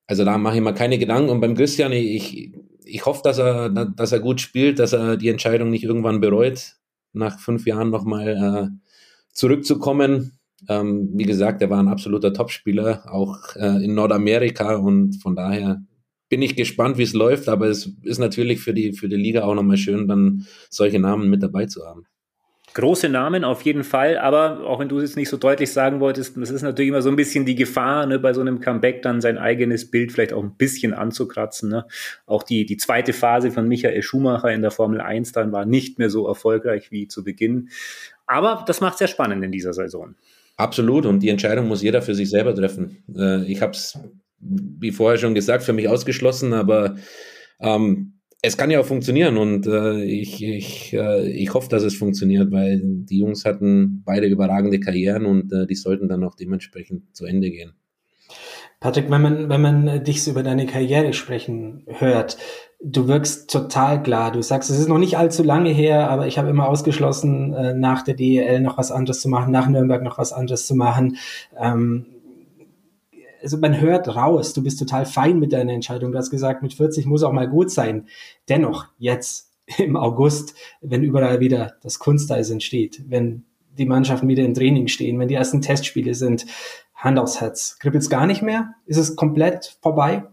also 0.06 0.25
da 0.25 0.38
mache 0.38 0.56
ich 0.56 0.62
mir 0.62 0.75
keine 0.75 0.99
Gedanken. 0.99 1.30
Und 1.30 1.40
beim 1.40 1.54
Christian, 1.54 1.92
ich, 1.92 2.52
ich 2.85 3.06
hoffe, 3.06 3.21
dass 3.25 3.38
er, 3.38 3.68
dass 3.68 4.12
er 4.12 4.21
gut 4.21 4.40
spielt, 4.40 4.78
dass 4.78 4.92
er 4.92 5.16
die 5.16 5.28
Entscheidung 5.28 5.71
nicht 5.71 5.85
irgendwann 5.85 6.21
bereut, 6.21 6.76
nach 7.14 7.38
fünf 7.38 7.66
Jahren 7.66 7.90
nochmal 7.90 8.28
äh, 8.73 8.88
zurückzukommen. 9.33 10.38
Ähm, 10.68 11.11
wie 11.14 11.25
gesagt, 11.25 11.62
er 11.62 11.71
war 11.71 11.80
ein 11.80 11.88
absoluter 11.88 12.33
Topspieler, 12.33 13.12
auch 13.12 13.56
äh, 13.56 13.85
in 13.85 13.94
Nordamerika 13.94 14.76
und 14.76 15.21
von 15.23 15.37
daher 15.37 15.83
bin 16.28 16.42
ich 16.42 16.56
gespannt, 16.56 16.99
wie 16.99 17.02
es 17.02 17.12
läuft, 17.12 17.49
aber 17.49 17.66
es 17.66 17.90
ist 18.02 18.18
natürlich 18.18 18.61
für 18.61 18.75
die, 18.75 18.92
für 18.92 19.09
die 19.09 19.16
Liga 19.16 19.44
auch 19.44 19.54
nochmal 19.54 19.76
schön, 19.76 20.09
dann 20.09 20.47
solche 20.71 20.99
Namen 20.99 21.28
mit 21.28 21.42
dabei 21.42 21.66
zu 21.66 21.85
haben. 21.87 22.06
Große 22.75 23.09
Namen 23.09 23.45
auf 23.45 23.62
jeden 23.62 23.85
Fall, 23.85 24.19
aber 24.19 24.66
auch 24.66 24.81
wenn 24.81 24.88
du 24.88 24.99
es 24.99 25.11
jetzt 25.11 25.16
nicht 25.16 25.28
so 25.28 25.37
deutlich 25.37 25.71
sagen 25.71 26.00
wolltest, 26.00 26.37
das 26.37 26.50
ist 26.50 26.62
natürlich 26.62 26.88
immer 26.88 27.02
so 27.02 27.09
ein 27.09 27.14
bisschen 27.14 27.47
die 27.47 27.54
Gefahr, 27.54 28.04
ne, 28.07 28.19
bei 28.19 28.33
so 28.33 28.40
einem 28.40 28.61
Comeback 28.61 29.00
dann 29.02 29.21
sein 29.21 29.38
eigenes 29.38 29.93
Bild 29.93 30.11
vielleicht 30.11 30.33
auch 30.33 30.43
ein 30.43 30.57
bisschen 30.57 30.93
anzukratzen. 30.93 31.71
Ne. 31.71 31.87
Auch 32.26 32.43
die, 32.43 32.66
die 32.66 32.76
zweite 32.76 33.12
Phase 33.12 33.52
von 33.52 33.69
Michael 33.69 34.02
Schumacher 34.02 34.52
in 34.52 34.62
der 34.62 34.73
Formel 34.73 35.00
1 35.00 35.31
dann 35.31 35.52
war 35.52 35.64
nicht 35.64 36.00
mehr 36.00 36.11
so 36.11 36.26
erfolgreich 36.26 36.90
wie 36.90 37.07
zu 37.07 37.23
Beginn. 37.23 37.69
Aber 38.26 38.64
das 38.66 38.81
macht 38.81 38.95
es 38.95 38.99
sehr 38.99 39.09
spannend 39.09 39.45
in 39.45 39.52
dieser 39.52 39.73
Saison. 39.73 40.16
Absolut, 40.57 41.07
und 41.07 41.21
die 41.21 41.28
Entscheidung 41.28 41.69
muss 41.69 41.81
jeder 41.81 42.02
für 42.02 42.16
sich 42.16 42.28
selber 42.28 42.57
treffen. 42.57 43.04
Äh, 43.16 43.45
ich 43.45 43.62
habe 43.62 43.73
es, 43.73 43.97
wie 44.40 44.90
vorher 44.90 45.19
schon 45.19 45.35
gesagt, 45.35 45.62
für 45.62 45.73
mich 45.73 45.88
ausgeschlossen, 45.88 46.52
aber 46.52 46.97
ähm, 47.61 48.13
es 48.45 48.59
kann 48.59 48.71
ja 48.71 48.79
auch 48.79 48.85
funktionieren 48.85 49.39
und 49.39 49.67
äh, 49.67 50.03
ich, 50.05 50.43
ich, 50.45 50.93
äh, 50.93 51.27
ich 51.31 51.55
hoffe, 51.55 51.71
dass 51.71 51.83
es 51.83 51.97
funktioniert, 51.97 52.53
weil 52.53 52.79
die 52.83 53.21
Jungs 53.21 53.47
hatten 53.47 54.03
beide 54.05 54.27
überragende 54.27 54.81
Karrieren 54.81 55.25
und 55.25 55.51
äh, 55.51 55.67
die 55.67 55.75
sollten 55.75 56.09
dann 56.09 56.23
auch 56.25 56.35
dementsprechend 56.35 57.17
zu 57.17 57.25
Ende 57.25 57.51
gehen. 57.51 57.73
Patrick, 58.81 59.11
wenn 59.11 59.23
man, 59.23 59.49
wenn 59.49 59.63
man 59.63 60.05
dich 60.05 60.23
so 60.23 60.33
über 60.33 60.43
deine 60.43 60.67
Karriere 60.67 61.15
sprechen 61.15 61.85
hört, 61.87 62.37
du 62.83 63.09
wirkst 63.09 63.51
total 63.51 64.03
klar. 64.03 64.31
Du 64.31 64.43
sagst, 64.43 64.69
es 64.69 64.79
ist 64.79 64.89
noch 64.89 64.99
nicht 64.99 65.17
allzu 65.17 65.43
lange 65.43 65.71
her, 65.71 66.11
aber 66.11 66.27
ich 66.27 66.37
habe 66.37 66.51
immer 66.51 66.69
ausgeschlossen, 66.69 67.55
äh, 67.55 67.73
nach 67.73 68.03
der 68.03 68.13
DEL 68.13 68.61
noch 68.61 68.77
was 68.77 68.93
anderes 68.93 69.23
zu 69.23 69.31
machen, 69.31 69.53
nach 69.53 69.69
Nürnberg 69.69 70.03
noch 70.03 70.19
was 70.19 70.35
anderes 70.35 70.67
zu 70.67 70.75
machen. 70.75 71.17
Ähm, 71.59 72.05
also 73.45 73.59
man 73.59 73.79
hört 73.81 74.09
raus, 74.09 74.55
du 74.55 74.63
bist 74.63 74.79
total 74.79 75.05
fein 75.05 75.39
mit 75.39 75.53
deiner 75.53 75.75
Entscheidung. 75.75 76.13
Du 76.13 76.19
hast 76.19 76.31
gesagt, 76.31 76.63
mit 76.63 76.73
40 76.75 77.07
muss 77.07 77.23
auch 77.23 77.33
mal 77.33 77.49
gut 77.49 77.71
sein. 77.71 78.09
Dennoch, 78.49 78.87
jetzt 78.99 79.53
im 79.79 79.97
August, 79.97 80.55
wenn 80.81 81.05
überall 81.05 81.41
wieder 81.41 81.75
das 81.83 81.99
Kunsteis 81.99 82.51
entsteht, 82.51 83.03
wenn 83.09 83.45
die 83.79 83.87
Mannschaften 83.87 84.29
wieder 84.29 84.45
im 84.45 84.55
Training 84.55 84.89
stehen, 84.89 85.19
wenn 85.19 85.29
die 85.29 85.35
ersten 85.35 85.61
Testspiele 85.61 86.15
sind, 86.15 86.47
Hand 86.95 87.19
aufs 87.19 87.41
Herz. 87.41 87.79
Kribbelt's 87.81 88.09
gar 88.09 88.27
nicht 88.27 88.41
mehr? 88.41 88.75
Ist 88.87 88.97
es 88.97 89.15
komplett 89.15 89.77
vorbei? 89.83 90.25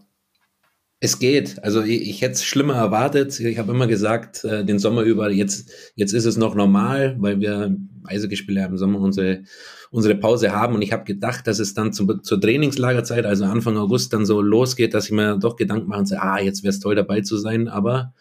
Es 1.04 1.18
geht. 1.18 1.60
Also 1.64 1.82
ich, 1.82 2.08
ich 2.08 2.22
hätte 2.22 2.34
es 2.34 2.44
schlimmer 2.44 2.74
erwartet. 2.74 3.40
Ich 3.40 3.58
habe 3.58 3.72
immer 3.72 3.88
gesagt, 3.88 4.44
äh, 4.44 4.64
den 4.64 4.78
Sommer 4.78 5.02
über, 5.02 5.32
jetzt, 5.32 5.68
jetzt 5.96 6.12
ist 6.12 6.26
es 6.26 6.36
noch 6.36 6.54
normal, 6.54 7.16
weil 7.18 7.40
wir 7.40 7.76
Eishockeyspieler 8.04 8.66
im 8.66 8.78
Sommer 8.78 9.00
unsere, 9.00 9.42
unsere 9.90 10.14
Pause 10.14 10.52
haben. 10.52 10.76
Und 10.76 10.82
ich 10.82 10.92
habe 10.92 11.02
gedacht, 11.02 11.48
dass 11.48 11.58
es 11.58 11.74
dann 11.74 11.92
zum, 11.92 12.22
zur 12.22 12.40
Trainingslagerzeit, 12.40 13.26
also 13.26 13.46
Anfang 13.46 13.76
August, 13.78 14.12
dann 14.12 14.24
so 14.24 14.40
losgeht, 14.40 14.94
dass 14.94 15.06
ich 15.06 15.10
mir 15.10 15.38
doch 15.38 15.56
Gedanken 15.56 15.88
mache 15.88 15.98
und 15.98 16.06
sage, 16.06 16.22
ah, 16.22 16.38
jetzt 16.38 16.62
wäre 16.62 16.70
es 16.70 16.78
toll 16.78 16.94
dabei 16.94 17.22
zu 17.22 17.36
sein. 17.36 17.66
Aber 17.66 18.14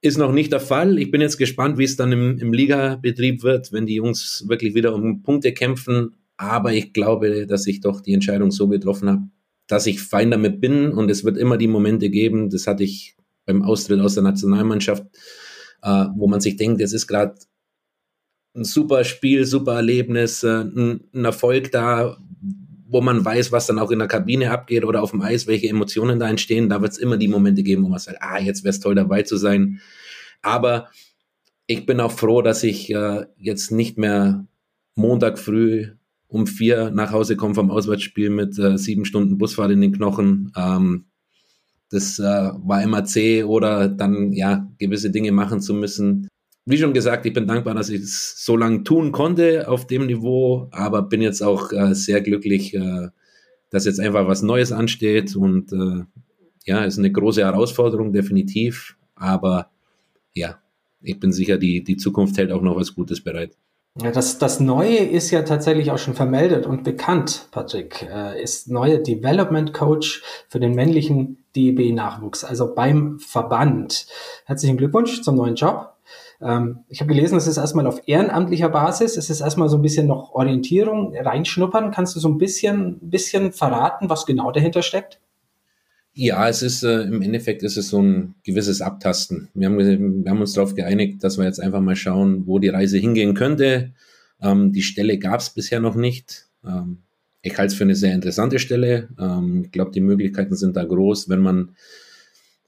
ist 0.00 0.16
noch 0.16 0.32
nicht 0.32 0.50
der 0.50 0.60
Fall. 0.60 0.98
Ich 0.98 1.10
bin 1.10 1.20
jetzt 1.20 1.36
gespannt, 1.36 1.76
wie 1.76 1.84
es 1.84 1.96
dann 1.96 2.10
im, 2.10 2.38
im 2.38 2.54
Ligabetrieb 2.54 3.42
wird, 3.42 3.70
wenn 3.70 3.84
die 3.84 3.96
Jungs 3.96 4.46
wirklich 4.48 4.74
wieder 4.74 4.94
um 4.94 5.22
Punkte 5.22 5.52
kämpfen. 5.52 6.14
Aber 6.38 6.72
ich 6.72 6.94
glaube, 6.94 7.46
dass 7.46 7.66
ich 7.66 7.82
doch 7.82 8.00
die 8.00 8.14
Entscheidung 8.14 8.50
so 8.50 8.66
getroffen 8.66 9.10
habe, 9.10 9.22
dass 9.68 9.86
ich 9.86 10.02
fein 10.02 10.30
damit 10.30 10.60
bin 10.60 10.90
und 10.90 11.10
es 11.10 11.24
wird 11.24 11.36
immer 11.36 11.56
die 11.56 11.68
Momente 11.68 12.10
geben, 12.10 12.50
das 12.50 12.66
hatte 12.66 12.82
ich 12.82 13.16
beim 13.46 13.62
Austritt 13.62 14.00
aus 14.00 14.14
der 14.14 14.24
Nationalmannschaft, 14.24 15.04
äh, 15.82 16.06
wo 16.16 16.26
man 16.26 16.40
sich 16.40 16.56
denkt, 16.56 16.80
es 16.80 16.92
ist 16.92 17.06
gerade 17.06 17.34
ein 18.56 18.64
super 18.64 19.04
Spiel, 19.04 19.44
super 19.44 19.74
Erlebnis, 19.74 20.42
äh, 20.42 20.62
ein, 20.62 21.00
ein, 21.14 21.24
Erfolg 21.24 21.70
da, 21.70 22.16
wo 22.88 23.00
man 23.00 23.24
weiß, 23.24 23.52
was 23.52 23.66
dann 23.66 23.78
auch 23.78 23.90
in 23.90 23.98
der 23.98 24.08
Kabine 24.08 24.50
abgeht 24.50 24.84
oder 24.84 25.02
auf 25.02 25.10
dem 25.10 25.20
Eis, 25.20 25.46
welche 25.46 25.68
Emotionen 25.68 26.18
da 26.18 26.28
entstehen. 26.28 26.68
Da 26.68 26.80
wird 26.80 26.92
es 26.92 26.98
immer 26.98 27.18
die 27.18 27.28
Momente 27.28 27.62
geben, 27.62 27.84
wo 27.84 27.88
man 27.88 27.98
sagt, 27.98 28.18
ah, 28.20 28.38
jetzt 28.38 28.64
wäre 28.64 28.70
es 28.70 28.80
toll 28.80 28.94
dabei 28.94 29.22
zu 29.22 29.36
sein. 29.36 29.80
Aber 30.40 30.88
ich 31.66 31.84
bin 31.84 32.00
auch 32.00 32.12
froh, 32.12 32.40
dass 32.40 32.64
ich 32.64 32.90
äh, 32.90 33.26
jetzt 33.36 33.70
nicht 33.70 33.98
mehr 33.98 34.46
Montag 34.94 35.38
früh 35.38 35.88
um 36.28 36.46
vier 36.46 36.90
nach 36.90 37.12
Hause 37.12 37.36
komme 37.36 37.54
vom 37.54 37.70
Auswärtsspiel 37.70 38.30
mit 38.30 38.58
äh, 38.58 38.76
sieben 38.78 39.04
Stunden 39.04 39.38
Busfahrt 39.38 39.72
in 39.72 39.80
den 39.80 39.92
Knochen. 39.92 40.52
Ähm, 40.56 41.06
das 41.90 42.18
äh, 42.18 42.22
war 42.22 42.82
immer 42.82 43.04
zäh 43.04 43.44
oder 43.44 43.88
dann 43.88 44.32
ja 44.32 44.68
gewisse 44.78 45.10
Dinge 45.10 45.32
machen 45.32 45.60
zu 45.60 45.72
müssen. 45.72 46.28
Wie 46.66 46.76
schon 46.76 46.92
gesagt, 46.92 47.24
ich 47.24 47.32
bin 47.32 47.46
dankbar, 47.46 47.74
dass 47.74 47.88
ich 47.88 48.02
es 48.02 48.44
so 48.44 48.54
lange 48.54 48.84
tun 48.84 49.10
konnte 49.10 49.68
auf 49.68 49.86
dem 49.86 50.06
Niveau, 50.06 50.68
aber 50.70 51.00
bin 51.00 51.22
jetzt 51.22 51.40
auch 51.40 51.72
äh, 51.72 51.94
sehr 51.94 52.20
glücklich, 52.20 52.74
äh, 52.74 53.08
dass 53.70 53.86
jetzt 53.86 54.00
einfach 54.00 54.26
was 54.26 54.42
Neues 54.42 54.70
ansteht 54.70 55.34
und 55.34 55.72
äh, 55.72 56.04
ja, 56.66 56.84
ist 56.84 56.98
eine 56.98 57.10
große 57.10 57.40
Herausforderung 57.40 58.12
definitiv, 58.12 58.96
aber 59.14 59.70
ja, 60.34 60.58
ich 61.00 61.18
bin 61.18 61.32
sicher, 61.32 61.56
die, 61.56 61.82
die 61.82 61.96
Zukunft 61.96 62.36
hält 62.36 62.52
auch 62.52 62.60
noch 62.60 62.76
was 62.76 62.94
Gutes 62.94 63.22
bereit. 63.22 63.56
Ja, 64.00 64.12
das, 64.12 64.38
das 64.38 64.60
Neue 64.60 64.98
ist 64.98 65.32
ja 65.32 65.42
tatsächlich 65.42 65.90
auch 65.90 65.98
schon 65.98 66.14
vermeldet 66.14 66.66
und 66.66 66.84
bekannt, 66.84 67.48
Patrick, 67.50 68.08
äh, 68.08 68.40
ist 68.40 68.70
neue 68.70 69.00
Development 69.00 69.72
Coach 69.72 70.22
für 70.48 70.60
den 70.60 70.74
männlichen 70.76 71.44
DEB-Nachwuchs, 71.56 72.44
also 72.44 72.74
beim 72.76 73.18
Verband. 73.18 74.06
Herzlichen 74.44 74.76
Glückwunsch 74.76 75.22
zum 75.22 75.34
neuen 75.34 75.56
Job. 75.56 75.96
Ähm, 76.40 76.84
ich 76.88 77.00
habe 77.00 77.12
gelesen, 77.12 77.36
es 77.36 77.48
ist 77.48 77.56
erstmal 77.56 77.88
auf 77.88 78.00
ehrenamtlicher 78.06 78.68
Basis, 78.68 79.16
es 79.16 79.30
ist 79.30 79.40
erstmal 79.40 79.68
so 79.68 79.78
ein 79.78 79.82
bisschen 79.82 80.06
noch 80.06 80.32
Orientierung, 80.32 81.12
reinschnuppern. 81.16 81.90
Kannst 81.90 82.14
du 82.14 82.20
so 82.20 82.28
ein 82.28 82.38
bisschen, 82.38 83.00
bisschen 83.00 83.52
verraten, 83.52 84.08
was 84.08 84.26
genau 84.26 84.52
dahinter 84.52 84.82
steckt? 84.82 85.20
Ja, 86.20 86.48
es 86.48 86.62
ist 86.62 86.82
äh, 86.82 87.02
im 87.02 87.22
Endeffekt 87.22 87.62
ist 87.62 87.76
es 87.76 87.90
so 87.90 88.02
ein 88.02 88.34
gewisses 88.42 88.82
Abtasten. 88.82 89.50
Wir 89.54 89.68
haben, 89.68 89.78
wir 90.24 90.30
haben 90.32 90.40
uns 90.40 90.52
darauf 90.52 90.74
geeinigt, 90.74 91.22
dass 91.22 91.38
wir 91.38 91.44
jetzt 91.44 91.60
einfach 91.60 91.80
mal 91.80 91.94
schauen, 91.94 92.44
wo 92.48 92.58
die 92.58 92.70
Reise 92.70 92.98
hingehen 92.98 93.34
könnte. 93.34 93.92
Ähm, 94.42 94.72
die 94.72 94.82
Stelle 94.82 95.20
gab 95.20 95.38
es 95.38 95.50
bisher 95.50 95.78
noch 95.78 95.94
nicht. 95.94 96.48
Ähm, 96.66 97.04
ich 97.40 97.56
halte 97.56 97.70
es 97.70 97.74
für 97.74 97.84
eine 97.84 97.94
sehr 97.94 98.16
interessante 98.16 98.58
Stelle. 98.58 99.10
Ähm, 99.16 99.62
ich 99.66 99.70
glaube, 99.70 99.92
die 99.92 100.00
Möglichkeiten 100.00 100.56
sind 100.56 100.76
da 100.76 100.82
groß, 100.82 101.28
wenn 101.28 101.38
man 101.38 101.76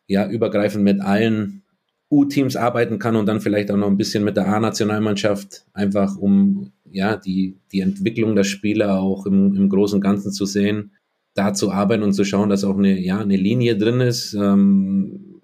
ja 0.06 0.30
übergreifend 0.30 0.84
mit 0.84 1.00
allen 1.00 1.62
U-Teams 2.08 2.54
arbeiten 2.54 3.00
kann 3.00 3.16
und 3.16 3.26
dann 3.26 3.40
vielleicht 3.40 3.72
auch 3.72 3.76
noch 3.76 3.88
ein 3.88 3.98
bisschen 3.98 4.22
mit 4.22 4.36
der 4.36 4.46
A-Nationalmannschaft, 4.46 5.64
einfach 5.72 6.16
um 6.16 6.70
ja 6.88 7.16
die, 7.16 7.56
die 7.72 7.80
Entwicklung 7.80 8.36
der 8.36 8.44
Spieler 8.44 9.00
auch 9.00 9.26
im, 9.26 9.56
im 9.56 9.68
Großen 9.68 9.96
und 9.96 10.02
Ganzen 10.02 10.30
zu 10.30 10.46
sehen 10.46 10.92
da 11.40 11.54
zu 11.54 11.72
arbeiten 11.72 12.02
und 12.02 12.12
zu 12.12 12.24
schauen, 12.24 12.50
dass 12.50 12.64
auch 12.64 12.76
eine, 12.76 13.00
ja, 13.00 13.18
eine 13.18 13.36
Linie 13.36 13.78
drin 13.78 14.00
ist 14.00 14.34
ähm, 14.34 15.40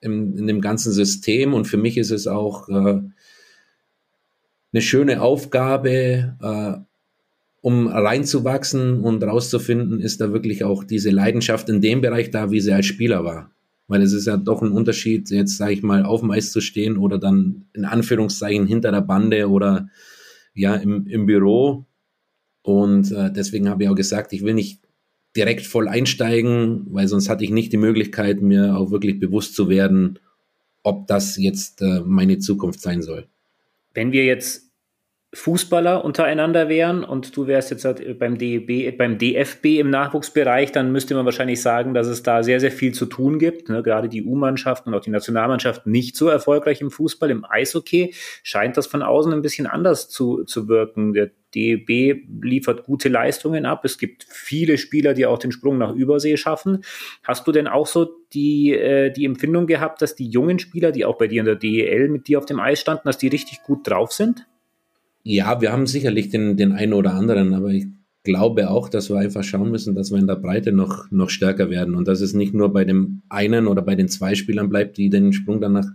in, 0.00 0.38
in 0.38 0.46
dem 0.46 0.60
ganzen 0.60 0.92
System. 0.92 1.54
Und 1.54 1.66
für 1.66 1.76
mich 1.76 1.98
ist 1.98 2.12
es 2.12 2.28
auch 2.28 2.68
äh, 2.68 3.00
eine 4.72 4.80
schöne 4.80 5.20
Aufgabe, 5.20 6.36
äh, 6.40 6.74
um 7.62 7.88
reinzuwachsen 7.88 9.00
und 9.00 9.24
rauszufinden, 9.24 10.00
ist 10.00 10.20
da 10.20 10.32
wirklich 10.32 10.62
auch 10.62 10.84
diese 10.84 11.10
Leidenschaft 11.10 11.68
in 11.68 11.80
dem 11.80 12.00
Bereich 12.00 12.30
da, 12.30 12.52
wie 12.52 12.60
sie 12.60 12.72
als 12.72 12.86
Spieler 12.86 13.24
war. 13.24 13.50
Weil 13.88 14.02
es 14.02 14.12
ist 14.12 14.26
ja 14.26 14.36
doch 14.36 14.62
ein 14.62 14.70
Unterschied, 14.70 15.30
jetzt 15.30 15.56
sage 15.56 15.72
ich 15.72 15.82
mal, 15.82 16.04
auf 16.04 16.20
dem 16.20 16.30
Eis 16.30 16.52
zu 16.52 16.60
stehen 16.60 16.96
oder 16.96 17.18
dann 17.18 17.66
in 17.72 17.84
Anführungszeichen 17.84 18.66
hinter 18.66 18.92
der 18.92 19.00
Bande 19.00 19.50
oder 19.50 19.88
ja 20.54 20.76
im, 20.76 21.08
im 21.08 21.26
Büro. 21.26 21.86
Und 22.62 23.10
äh, 23.10 23.32
deswegen 23.32 23.68
habe 23.68 23.82
ich 23.82 23.88
auch 23.88 23.96
gesagt, 23.96 24.32
ich 24.32 24.44
will 24.44 24.54
nicht 24.54 24.82
direkt 25.36 25.66
voll 25.66 25.88
einsteigen, 25.88 26.86
weil 26.90 27.08
sonst 27.08 27.28
hatte 27.28 27.44
ich 27.44 27.50
nicht 27.50 27.72
die 27.72 27.78
Möglichkeit, 27.78 28.42
mir 28.42 28.76
auch 28.76 28.90
wirklich 28.90 29.18
bewusst 29.18 29.54
zu 29.54 29.68
werden, 29.68 30.18
ob 30.82 31.06
das 31.06 31.36
jetzt 31.36 31.80
äh, 31.82 32.00
meine 32.04 32.38
Zukunft 32.38 32.80
sein 32.80 33.02
soll. 33.02 33.26
Wenn 33.94 34.12
wir 34.12 34.24
jetzt 34.24 34.72
Fußballer 35.34 36.04
untereinander 36.04 36.68
wären 36.68 37.04
und 37.04 37.34
du 37.34 37.46
wärst 37.46 37.70
jetzt 37.70 37.86
halt 37.86 38.18
beim 38.18 38.36
DEB, 38.36 38.98
beim 38.98 39.16
DFB 39.16 39.78
im 39.78 39.88
Nachwuchsbereich, 39.88 40.72
dann 40.72 40.92
müsste 40.92 41.14
man 41.14 41.24
wahrscheinlich 41.24 41.62
sagen, 41.62 41.94
dass 41.94 42.06
es 42.06 42.22
da 42.22 42.42
sehr, 42.42 42.60
sehr 42.60 42.70
viel 42.70 42.92
zu 42.92 43.06
tun 43.06 43.38
gibt. 43.38 43.70
Ne? 43.70 43.82
Gerade 43.82 44.10
die 44.10 44.24
U-Mannschaft 44.24 44.86
und 44.86 44.92
auch 44.92 45.00
die 45.00 45.10
Nationalmannschaft 45.10 45.86
nicht 45.86 46.16
so 46.16 46.28
erfolgreich 46.28 46.82
im 46.82 46.90
Fußball. 46.90 47.30
Im 47.30 47.46
Eishockey 47.48 48.12
scheint 48.42 48.76
das 48.76 48.86
von 48.86 49.02
außen 49.02 49.32
ein 49.32 49.40
bisschen 49.40 49.66
anders 49.66 50.10
zu, 50.10 50.44
zu 50.44 50.68
wirken. 50.68 51.14
Der 51.14 51.30
DEB 51.54 52.22
liefert 52.42 52.84
gute 52.84 53.08
Leistungen 53.08 53.66
ab. 53.66 53.84
Es 53.84 53.98
gibt 53.98 54.26
viele 54.28 54.78
Spieler, 54.78 55.14
die 55.14 55.26
auch 55.26 55.38
den 55.38 55.52
Sprung 55.52 55.78
nach 55.78 55.94
Übersee 55.94 56.36
schaffen. 56.36 56.84
Hast 57.22 57.46
du 57.46 57.52
denn 57.52 57.66
auch 57.66 57.86
so 57.86 58.08
die, 58.32 58.72
äh, 58.72 59.10
die 59.10 59.24
Empfindung 59.24 59.66
gehabt, 59.66 60.02
dass 60.02 60.14
die 60.14 60.28
jungen 60.28 60.58
Spieler, 60.58 60.92
die 60.92 61.04
auch 61.04 61.18
bei 61.18 61.26
dir 61.26 61.40
in 61.40 61.46
der 61.46 61.56
DEL 61.56 62.08
mit 62.08 62.28
dir 62.28 62.38
auf 62.38 62.46
dem 62.46 62.60
Eis 62.60 62.80
standen, 62.80 63.02
dass 63.04 63.18
die 63.18 63.28
richtig 63.28 63.62
gut 63.62 63.88
drauf 63.88 64.12
sind? 64.12 64.46
Ja, 65.24 65.60
wir 65.60 65.72
haben 65.72 65.86
sicherlich 65.86 66.30
den, 66.30 66.56
den 66.56 66.72
einen 66.72 66.94
oder 66.94 67.14
anderen, 67.14 67.54
aber 67.54 67.68
ich 67.68 67.86
glaube 68.24 68.70
auch, 68.70 68.88
dass 68.88 69.10
wir 69.10 69.18
einfach 69.18 69.42
schauen 69.42 69.70
müssen, 69.70 69.94
dass 69.94 70.10
wir 70.10 70.18
in 70.18 70.26
der 70.26 70.36
Breite 70.36 70.72
noch, 70.72 71.10
noch 71.10 71.30
stärker 71.30 71.70
werden 71.70 71.94
und 71.94 72.08
dass 72.08 72.20
es 72.20 72.34
nicht 72.34 72.54
nur 72.54 72.72
bei 72.72 72.84
dem 72.84 73.22
einen 73.28 73.66
oder 73.66 73.82
bei 73.82 73.94
den 73.94 74.08
zwei 74.08 74.34
Spielern 74.34 74.68
bleibt, 74.68 74.96
die 74.96 75.10
den 75.10 75.32
Sprung 75.32 75.60
dann 75.60 75.72
nach 75.72 75.86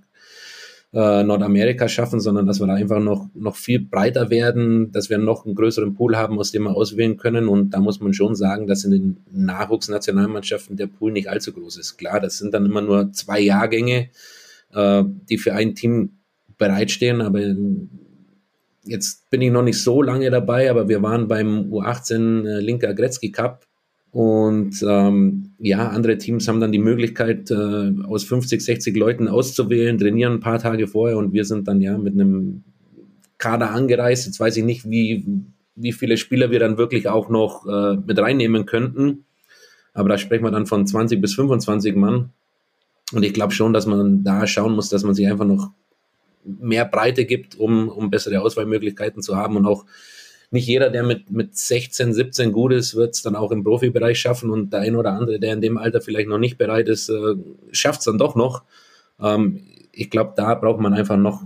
äh, 0.93 1.23
Nordamerika 1.23 1.89
schaffen, 1.89 2.19
sondern 2.19 2.45
dass 2.45 2.59
wir 2.59 2.67
da 2.67 2.73
einfach 2.73 2.99
noch, 2.99 3.27
noch 3.33 3.55
viel 3.55 3.79
breiter 3.79 4.29
werden, 4.29 4.91
dass 4.91 5.09
wir 5.09 5.17
noch 5.17 5.45
einen 5.45 5.55
größeren 5.55 5.93
Pool 5.93 6.15
haben, 6.15 6.39
aus 6.39 6.51
dem 6.51 6.63
wir 6.63 6.75
auswählen 6.75 7.17
können. 7.17 7.47
Und 7.47 7.71
da 7.71 7.79
muss 7.79 7.99
man 7.99 8.13
schon 8.13 8.35
sagen, 8.35 8.67
dass 8.67 8.83
in 8.83 8.91
den 8.91 9.17
Nachwuchsnationalmannschaften 9.31 10.77
der 10.77 10.87
Pool 10.87 11.11
nicht 11.11 11.29
allzu 11.29 11.53
groß 11.53 11.77
ist. 11.77 11.97
Klar, 11.97 12.19
das 12.19 12.37
sind 12.37 12.53
dann 12.53 12.65
immer 12.65 12.81
nur 12.81 13.11
zwei 13.11 13.39
Jahrgänge, 13.39 14.09
äh, 14.73 15.03
die 15.29 15.37
für 15.37 15.53
ein 15.53 15.75
Team 15.75 16.17
bereitstehen, 16.57 17.21
aber 17.21 17.41
jetzt 18.83 19.29
bin 19.29 19.41
ich 19.41 19.51
noch 19.51 19.63
nicht 19.63 19.81
so 19.81 20.01
lange 20.01 20.31
dabei, 20.31 20.71
aber 20.71 20.87
wir 20.87 21.01
waren 21.03 21.27
beim 21.27 21.71
U18 21.71 22.47
äh, 22.47 22.59
Linker 22.61 22.93
Gretzky 22.93 23.31
Cup 23.31 23.67
und 24.11 24.83
ähm, 24.87 25.51
ja, 25.59 25.89
andere 25.89 26.17
Teams 26.17 26.47
haben 26.47 26.59
dann 26.59 26.71
die 26.71 26.79
Möglichkeit, 26.79 27.51
äh, 27.51 27.93
aus 28.07 28.23
50, 28.23 28.61
60 28.61 28.95
Leuten 28.95 29.27
auszuwählen, 29.27 29.97
trainieren 29.97 30.33
ein 30.33 30.39
paar 30.39 30.59
Tage 30.59 30.87
vorher 30.87 31.17
und 31.17 31.33
wir 31.33 31.45
sind 31.45 31.67
dann 31.67 31.81
ja 31.81 31.97
mit 31.97 32.13
einem 32.13 32.63
Kader 33.37 33.71
angereist. 33.71 34.25
Jetzt 34.25 34.39
weiß 34.39 34.57
ich 34.57 34.63
nicht, 34.63 34.89
wie, 34.89 35.25
wie 35.75 35.91
viele 35.91 36.17
Spieler 36.17 36.51
wir 36.51 36.59
dann 36.59 36.77
wirklich 36.77 37.07
auch 37.07 37.29
noch 37.29 37.67
äh, 37.67 37.97
mit 37.97 38.17
reinnehmen 38.17 38.65
könnten. 38.65 39.25
Aber 39.93 40.09
da 40.09 40.17
sprechen 40.17 40.43
wir 40.43 40.51
dann 40.51 40.65
von 40.65 40.87
20 40.87 41.19
bis 41.19 41.33
25 41.35 41.95
Mann. 41.95 42.31
Und 43.13 43.23
ich 43.23 43.33
glaube 43.33 43.53
schon, 43.53 43.73
dass 43.73 43.85
man 43.85 44.23
da 44.23 44.47
schauen 44.47 44.73
muss, 44.73 44.89
dass 44.89 45.03
man 45.03 45.13
sich 45.13 45.27
einfach 45.27 45.45
noch 45.45 45.71
mehr 46.43 46.85
Breite 46.85 47.25
gibt, 47.25 47.55
um, 47.55 47.89
um 47.89 48.09
bessere 48.09 48.41
Auswahlmöglichkeiten 48.41 49.21
zu 49.21 49.35
haben 49.35 49.57
und 49.57 49.65
auch 49.65 49.85
nicht 50.49 50.67
jeder, 50.67 50.89
der 50.89 51.03
mit, 51.03 51.29
mit 51.29 51.57
16, 51.57 52.13
17 52.13 52.51
gut 52.51 52.71
ist, 52.71 52.95
wird 52.95 53.15
es 53.15 53.21
dann 53.21 53.35
auch 53.35 53.51
im 53.51 53.63
Profibereich 53.63 54.19
schaffen 54.19 54.49
und 54.49 54.71
der 54.71 54.81
ein 54.81 54.95
oder 54.95 55.13
andere, 55.13 55.39
der 55.39 55.53
in 55.53 55.61
dem 55.61 55.77
Alter 55.77 56.01
vielleicht 56.01 56.29
noch 56.29 56.37
nicht 56.37 56.57
bereit 56.57 56.87
ist, 56.87 57.09
äh, 57.09 57.35
schafft 57.71 57.99
es 57.99 58.05
dann 58.05 58.17
doch 58.17 58.35
noch. 58.35 58.63
Ähm, 59.19 59.63
ich 59.91 60.09
glaube, 60.09 60.33
da 60.37 60.55
braucht 60.55 60.79
man 60.79 60.93
einfach 60.93 61.17
noch, 61.17 61.43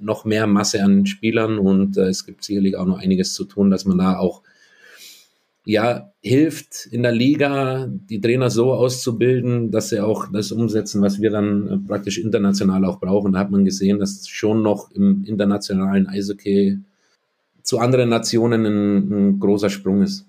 noch 0.00 0.24
mehr 0.24 0.46
Masse 0.46 0.82
an 0.82 1.06
Spielern 1.06 1.58
und 1.58 1.96
äh, 1.96 2.08
es 2.08 2.24
gibt 2.24 2.44
sicherlich 2.44 2.76
auch 2.76 2.86
noch 2.86 2.98
einiges 2.98 3.34
zu 3.34 3.44
tun, 3.44 3.70
dass 3.70 3.84
man 3.84 3.98
da 3.98 4.18
auch 4.18 4.42
ja, 5.68 6.12
hilft 6.22 6.86
in 6.92 7.02
der 7.02 7.10
Liga, 7.10 7.88
die 7.88 8.20
Trainer 8.20 8.50
so 8.50 8.72
auszubilden, 8.72 9.72
dass 9.72 9.88
sie 9.88 10.00
auch 10.00 10.30
das 10.30 10.52
umsetzen, 10.52 11.02
was 11.02 11.20
wir 11.20 11.30
dann 11.30 11.68
äh, 11.68 11.78
praktisch 11.78 12.18
international 12.18 12.84
auch 12.84 13.00
brauchen. 13.00 13.32
Da 13.32 13.40
hat 13.40 13.50
man 13.50 13.64
gesehen, 13.64 13.98
dass 13.98 14.28
schon 14.28 14.62
noch 14.62 14.92
im 14.92 15.24
internationalen 15.24 16.06
Eishockey 16.06 16.78
zu 17.66 17.80
anderen 17.80 18.08
Nationen 18.08 18.64
ein, 18.64 19.10
ein 19.10 19.40
großer 19.40 19.70
Sprung 19.70 20.02
ist. 20.02 20.24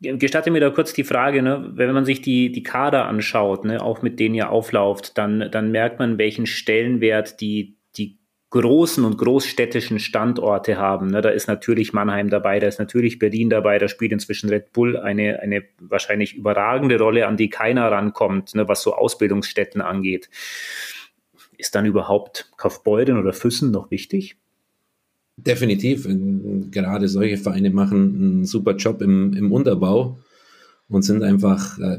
Gestatte 0.00 0.50
mir 0.50 0.60
da 0.60 0.70
kurz 0.70 0.92
die 0.92 1.04
Frage, 1.04 1.42
ne? 1.42 1.72
wenn 1.74 1.92
man 1.92 2.04
sich 2.04 2.22
die, 2.22 2.50
die 2.50 2.62
Kader 2.62 3.06
anschaut, 3.06 3.64
ne? 3.64 3.82
auch 3.82 4.02
mit 4.02 4.18
denen 4.18 4.34
ihr 4.34 4.50
auflauft, 4.50 5.16
dann, 5.18 5.50
dann 5.50 5.70
merkt 5.70 5.98
man, 5.98 6.18
welchen 6.18 6.46
Stellenwert 6.46 7.40
die, 7.40 7.76
die 7.96 8.18
großen 8.50 9.04
und 9.04 9.18
großstädtischen 9.18 9.98
Standorte 9.98 10.78
haben. 10.78 11.08
Ne? 11.08 11.20
Da 11.20 11.28
ist 11.28 11.48
natürlich 11.48 11.92
Mannheim 11.92 12.30
dabei, 12.30 12.60
da 12.60 12.66
ist 12.66 12.78
natürlich 12.78 13.18
Berlin 13.18 13.50
dabei, 13.50 13.78
da 13.78 13.88
spielt 13.88 14.12
inzwischen 14.12 14.48
Red 14.48 14.72
Bull 14.72 14.96
eine, 14.96 15.40
eine 15.40 15.64
wahrscheinlich 15.80 16.34
überragende 16.34 16.98
Rolle, 16.98 17.26
an 17.26 17.36
die 17.36 17.50
keiner 17.50 17.90
rankommt, 17.90 18.54
ne? 18.54 18.68
was 18.68 18.82
so 18.82 18.94
Ausbildungsstätten 18.94 19.82
angeht. 19.82 20.30
Ist 21.58 21.74
dann 21.74 21.84
überhaupt 21.86 22.50
Kaufbeuren 22.56 23.18
oder 23.18 23.34
Füssen 23.34 23.70
noch 23.70 23.90
wichtig? 23.90 24.36
Definitiv. 25.46 26.06
Gerade 26.70 27.08
solche 27.08 27.36
Vereine 27.36 27.70
machen 27.70 28.14
einen 28.14 28.44
super 28.44 28.76
Job 28.76 29.02
im, 29.02 29.32
im 29.34 29.50
Unterbau 29.50 30.18
und 30.88 31.02
sind 31.02 31.22
einfach 31.22 31.78
äh, 31.78 31.98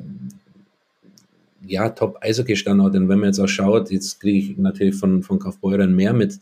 ja 1.66 1.90
top 1.90 2.18
Eishockey-Standort. 2.22 2.96
Und 2.96 3.10
wenn 3.10 3.20
man 3.20 3.30
jetzt 3.30 3.40
auch 3.40 3.48
schaut, 3.48 3.92
jetzt 3.92 4.22
kriege 4.22 4.38
ich 4.38 4.58
natürlich 4.58 4.96
von, 4.96 5.24
von 5.24 5.40
Kaufbeuren 5.40 5.94
mehr 5.94 6.14
mit, 6.14 6.40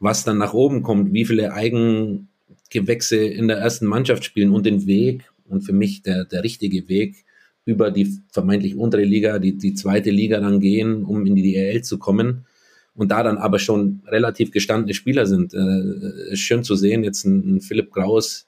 was 0.00 0.24
dann 0.24 0.36
nach 0.36 0.52
oben 0.52 0.82
kommt, 0.82 1.14
wie 1.14 1.24
viele 1.24 1.54
Eigengewächse 1.54 3.16
in 3.16 3.48
der 3.48 3.58
ersten 3.58 3.86
Mannschaft 3.86 4.24
spielen 4.24 4.50
und 4.50 4.66
den 4.66 4.86
Weg 4.86 5.32
und 5.48 5.62
für 5.62 5.72
mich 5.72 6.02
der, 6.02 6.26
der 6.26 6.44
richtige 6.44 6.88
Weg 6.88 7.24
über 7.64 7.90
die 7.90 8.18
vermeintlich 8.30 8.76
untere 8.76 9.04
Liga, 9.04 9.38
die, 9.38 9.56
die 9.56 9.72
zweite 9.72 10.10
Liga 10.10 10.40
dann 10.40 10.60
gehen, 10.60 11.04
um 11.04 11.24
in 11.24 11.34
die 11.34 11.52
DL 11.52 11.80
zu 11.80 11.98
kommen 11.98 12.44
und 12.96 13.10
da 13.10 13.22
dann 13.22 13.38
aber 13.38 13.58
schon 13.58 14.02
relativ 14.06 14.50
gestandene 14.52 14.94
Spieler 14.94 15.26
sind. 15.26 15.54
Äh, 15.54 16.32
ist 16.32 16.40
schön 16.40 16.64
zu 16.64 16.76
sehen, 16.76 17.04
jetzt 17.04 17.24
ein, 17.24 17.56
ein 17.56 17.60
Philipp 17.60 17.92
Kraus, 17.92 18.46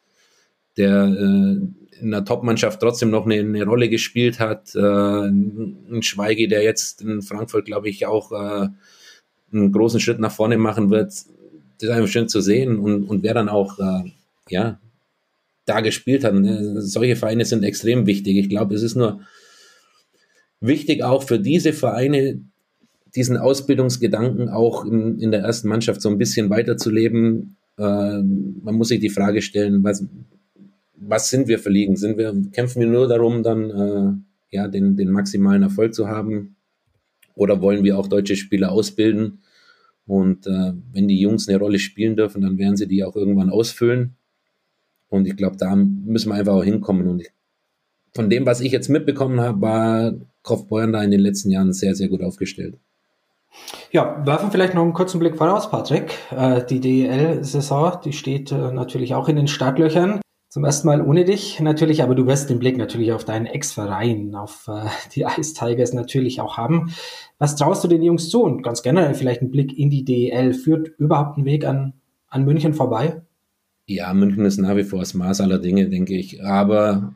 der 0.76 1.06
äh, 1.06 2.00
in 2.00 2.10
der 2.10 2.24
Top-Mannschaft 2.24 2.80
trotzdem 2.80 3.10
noch 3.10 3.24
eine, 3.24 3.36
eine, 3.36 3.64
Rolle 3.64 3.88
gespielt 3.88 4.38
hat. 4.38 4.74
Äh, 4.74 4.78
ein 4.80 6.02
Schweige, 6.02 6.48
der 6.48 6.62
jetzt 6.62 7.02
in 7.02 7.22
Frankfurt, 7.22 7.64
glaube 7.64 7.88
ich, 7.88 8.06
auch 8.06 8.32
äh, 8.32 8.68
einen 9.52 9.72
großen 9.72 10.00
Schritt 10.00 10.20
nach 10.20 10.32
vorne 10.32 10.58
machen 10.58 10.90
wird. 10.90 11.06
Das 11.08 11.26
ist 11.80 11.90
einfach 11.90 12.08
schön 12.08 12.28
zu 12.28 12.40
sehen 12.40 12.78
und, 12.78 13.04
und 13.04 13.22
wer 13.22 13.34
dann 13.34 13.48
auch, 13.48 13.78
äh, 13.78 14.10
ja, 14.48 14.80
da 15.64 15.80
gespielt 15.80 16.24
hat. 16.24 16.34
Ne? 16.34 16.80
Solche 16.80 17.16
Vereine 17.16 17.44
sind 17.44 17.64
extrem 17.64 18.06
wichtig. 18.06 18.36
Ich 18.36 18.48
glaube, 18.48 18.74
es 18.74 18.82
ist 18.82 18.94
nur 18.94 19.20
wichtig 20.60 21.02
auch 21.02 21.24
für 21.24 21.38
diese 21.38 21.72
Vereine, 21.72 22.40
diesen 23.16 23.36
Ausbildungsgedanken 23.36 24.48
auch 24.48 24.84
in, 24.84 25.18
in 25.18 25.30
der 25.30 25.40
ersten 25.40 25.68
Mannschaft 25.68 26.00
so 26.02 26.08
ein 26.08 26.18
bisschen 26.18 26.50
weiterzuleben. 26.50 27.56
Äh, 27.78 28.22
man 28.22 28.74
muss 28.74 28.88
sich 28.88 29.00
die 29.00 29.10
Frage 29.10 29.42
stellen, 29.42 29.82
was, 29.82 30.06
was 30.96 31.30
sind 31.30 31.48
wir 31.48 31.58
für 31.58 31.70
Ligen? 31.70 31.96
Sind 31.96 32.18
wir, 32.18 32.34
kämpfen 32.52 32.80
wir 32.80 32.88
nur 32.88 33.08
darum, 33.08 33.42
dann 33.42 33.70
äh, 33.70 34.56
ja, 34.56 34.68
den, 34.68 34.96
den 34.96 35.10
maximalen 35.10 35.62
Erfolg 35.62 35.94
zu 35.94 36.08
haben? 36.08 36.56
Oder 37.34 37.60
wollen 37.60 37.84
wir 37.84 37.98
auch 37.98 38.08
deutsche 38.08 38.36
Spieler 38.36 38.72
ausbilden? 38.72 39.40
Und 40.06 40.46
äh, 40.46 40.72
wenn 40.92 41.08
die 41.08 41.20
Jungs 41.20 41.48
eine 41.48 41.58
Rolle 41.58 41.78
spielen 41.78 42.16
dürfen, 42.16 42.42
dann 42.42 42.58
werden 42.58 42.76
sie 42.76 42.86
die 42.86 43.02
auch 43.02 43.16
irgendwann 43.16 43.50
ausfüllen. 43.50 44.16
Und 45.08 45.26
ich 45.26 45.36
glaube, 45.36 45.56
da 45.56 45.74
müssen 45.74 46.30
wir 46.30 46.34
einfach 46.34 46.54
auch 46.54 46.64
hinkommen. 46.64 47.08
Und 47.08 47.20
ich, 47.20 47.30
von 48.14 48.30
dem, 48.30 48.46
was 48.46 48.60
ich 48.60 48.72
jetzt 48.72 48.88
mitbekommen 48.88 49.40
habe, 49.40 49.60
war 49.60 50.14
Kaufbeuren 50.42 50.92
da 50.92 51.02
in 51.02 51.10
den 51.10 51.20
letzten 51.20 51.50
Jahren 51.50 51.72
sehr, 51.72 51.94
sehr 51.94 52.08
gut 52.08 52.22
aufgestellt. 52.22 52.78
Ja, 53.90 54.24
werfen 54.26 54.50
vielleicht 54.50 54.74
noch 54.74 54.82
einen 54.82 54.92
kurzen 54.92 55.20
Blick 55.20 55.36
voraus, 55.36 55.70
Patrick. 55.70 56.14
Äh, 56.30 56.64
die 56.64 56.80
DEL-Saison, 56.80 57.98
die 58.04 58.12
steht 58.12 58.52
äh, 58.52 58.72
natürlich 58.72 59.14
auch 59.14 59.28
in 59.28 59.36
den 59.36 59.48
Startlöchern. 59.48 60.20
Zum 60.48 60.64
ersten 60.64 60.86
Mal 60.88 61.02
ohne 61.02 61.24
dich 61.24 61.60
natürlich, 61.60 62.02
aber 62.02 62.14
du 62.14 62.26
wirst 62.26 62.48
den 62.48 62.58
Blick 62.58 62.78
natürlich 62.78 63.12
auf 63.12 63.24
deinen 63.24 63.46
Ex-Verein, 63.46 64.34
auf 64.34 64.68
äh, 64.68 64.86
die 65.14 65.22
Ice 65.22 65.54
Tigers 65.54 65.92
natürlich 65.92 66.40
auch 66.40 66.56
haben. 66.56 66.92
Was 67.38 67.56
traust 67.56 67.84
du 67.84 67.88
den 67.88 68.02
Jungs 68.02 68.28
zu? 68.28 68.42
Und 68.42 68.62
ganz 68.62 68.82
generell 68.82 69.14
vielleicht 69.14 69.42
ein 69.42 69.50
Blick 69.50 69.76
in 69.78 69.90
die 69.90 70.04
DEL. 70.04 70.54
Führt 70.54 70.88
überhaupt 70.98 71.38
ein 71.38 71.44
Weg 71.44 71.64
an, 71.64 71.94
an 72.28 72.44
München 72.44 72.74
vorbei? 72.74 73.22
Ja, 73.86 74.12
München 74.14 74.44
ist 74.44 74.58
nach 74.58 74.76
wie 74.76 74.84
vor 74.84 75.00
das 75.00 75.14
Maß 75.14 75.40
aller 75.40 75.58
Dinge, 75.58 75.88
denke 75.88 76.16
ich. 76.16 76.42
Aber 76.42 77.14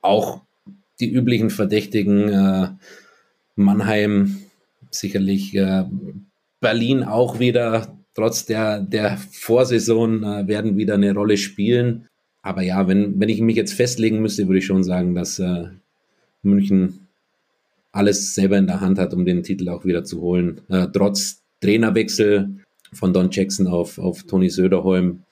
auch 0.00 0.40
die 1.00 1.10
üblichen 1.10 1.50
Verdächtigen, 1.50 2.78
Mannheim, 3.56 4.38
sicherlich 4.90 5.54
äh, 5.54 5.84
Berlin 6.60 7.04
auch 7.04 7.38
wieder, 7.38 7.98
trotz 8.14 8.44
der, 8.44 8.80
der 8.80 9.18
Vorsaison, 9.32 10.22
äh, 10.22 10.48
werden 10.48 10.76
wieder 10.76 10.94
eine 10.94 11.14
Rolle 11.14 11.36
spielen. 11.36 12.06
Aber 12.42 12.62
ja, 12.62 12.88
wenn, 12.88 13.18
wenn 13.20 13.28
ich 13.28 13.40
mich 13.40 13.56
jetzt 13.56 13.74
festlegen 13.74 14.20
müsste, 14.20 14.46
würde 14.46 14.58
ich 14.58 14.66
schon 14.66 14.84
sagen, 14.84 15.14
dass 15.14 15.38
äh, 15.38 15.68
München 16.42 17.08
alles 17.92 18.34
selber 18.34 18.56
in 18.56 18.66
der 18.66 18.80
Hand 18.80 18.98
hat, 18.98 19.14
um 19.14 19.24
den 19.24 19.42
Titel 19.42 19.68
auch 19.68 19.84
wieder 19.84 20.04
zu 20.04 20.20
holen. 20.20 20.60
Äh, 20.68 20.88
trotz 20.92 21.42
Trainerwechsel 21.60 22.60
von 22.92 23.12
Don 23.12 23.30
Jackson 23.30 23.66
auf, 23.66 23.98
auf 23.98 24.22
Toni 24.24 24.48
Söderholm, 24.48 25.22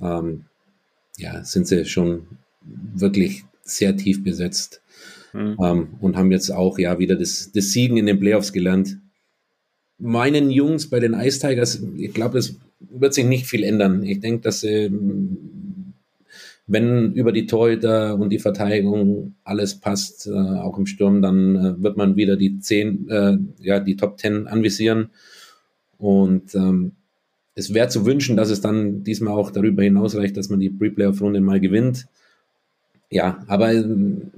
ähm, 0.00 0.46
ja, 1.18 1.44
sind 1.44 1.66
sie 1.66 1.84
schon 1.84 2.26
wirklich 2.62 3.44
sehr 3.62 3.96
tief 3.96 4.24
besetzt 4.24 4.80
mhm. 5.32 5.56
ähm, 5.62 5.88
und 6.00 6.16
haben 6.16 6.32
jetzt 6.32 6.50
auch 6.50 6.78
ja 6.78 6.98
wieder 6.98 7.16
das, 7.16 7.50
das 7.52 7.70
Siegen 7.70 7.96
in 7.96 8.06
den 8.06 8.20
Playoffs 8.20 8.52
gelernt. 8.52 8.98
Meinen 9.98 10.50
Jungs 10.50 10.88
bei 10.88 11.00
den 11.00 11.14
Ice 11.14 11.40
Tigers, 11.40 11.82
ich 11.96 12.14
glaube, 12.14 12.38
es 12.38 12.56
wird 12.80 13.14
sich 13.14 13.26
nicht 13.26 13.46
viel 13.46 13.62
ändern. 13.62 14.02
Ich 14.02 14.20
denke, 14.20 14.42
dass 14.42 14.60
sie, 14.60 14.90
wenn 16.66 17.12
über 17.12 17.32
die 17.32 17.46
Torhüter 17.46 18.18
und 18.18 18.30
die 18.30 18.38
Verteidigung 18.38 19.34
alles 19.44 19.74
passt, 19.74 20.26
äh, 20.26 20.30
auch 20.30 20.78
im 20.78 20.86
Sturm, 20.86 21.20
dann 21.20 21.56
äh, 21.56 21.82
wird 21.82 21.96
man 21.96 22.16
wieder 22.16 22.36
die 22.36 22.60
zehn, 22.60 23.08
äh, 23.10 23.38
ja, 23.60 23.80
die 23.80 23.96
Top 23.96 24.16
Ten 24.16 24.46
anvisieren. 24.46 25.10
Und 25.98 26.54
ähm, 26.54 26.92
es 27.54 27.74
wäre 27.74 27.88
zu 27.88 28.06
wünschen, 28.06 28.36
dass 28.36 28.50
es 28.50 28.60
dann 28.60 29.04
diesmal 29.04 29.34
auch 29.34 29.50
darüber 29.50 29.82
hinausreicht, 29.82 30.36
dass 30.36 30.48
man 30.48 30.60
die 30.60 30.70
Pre-Playoff-Runde 30.70 31.40
mal 31.40 31.60
gewinnt. 31.60 32.06
Ja, 33.10 33.44
aber 33.48 33.72
ähm, 33.72 34.30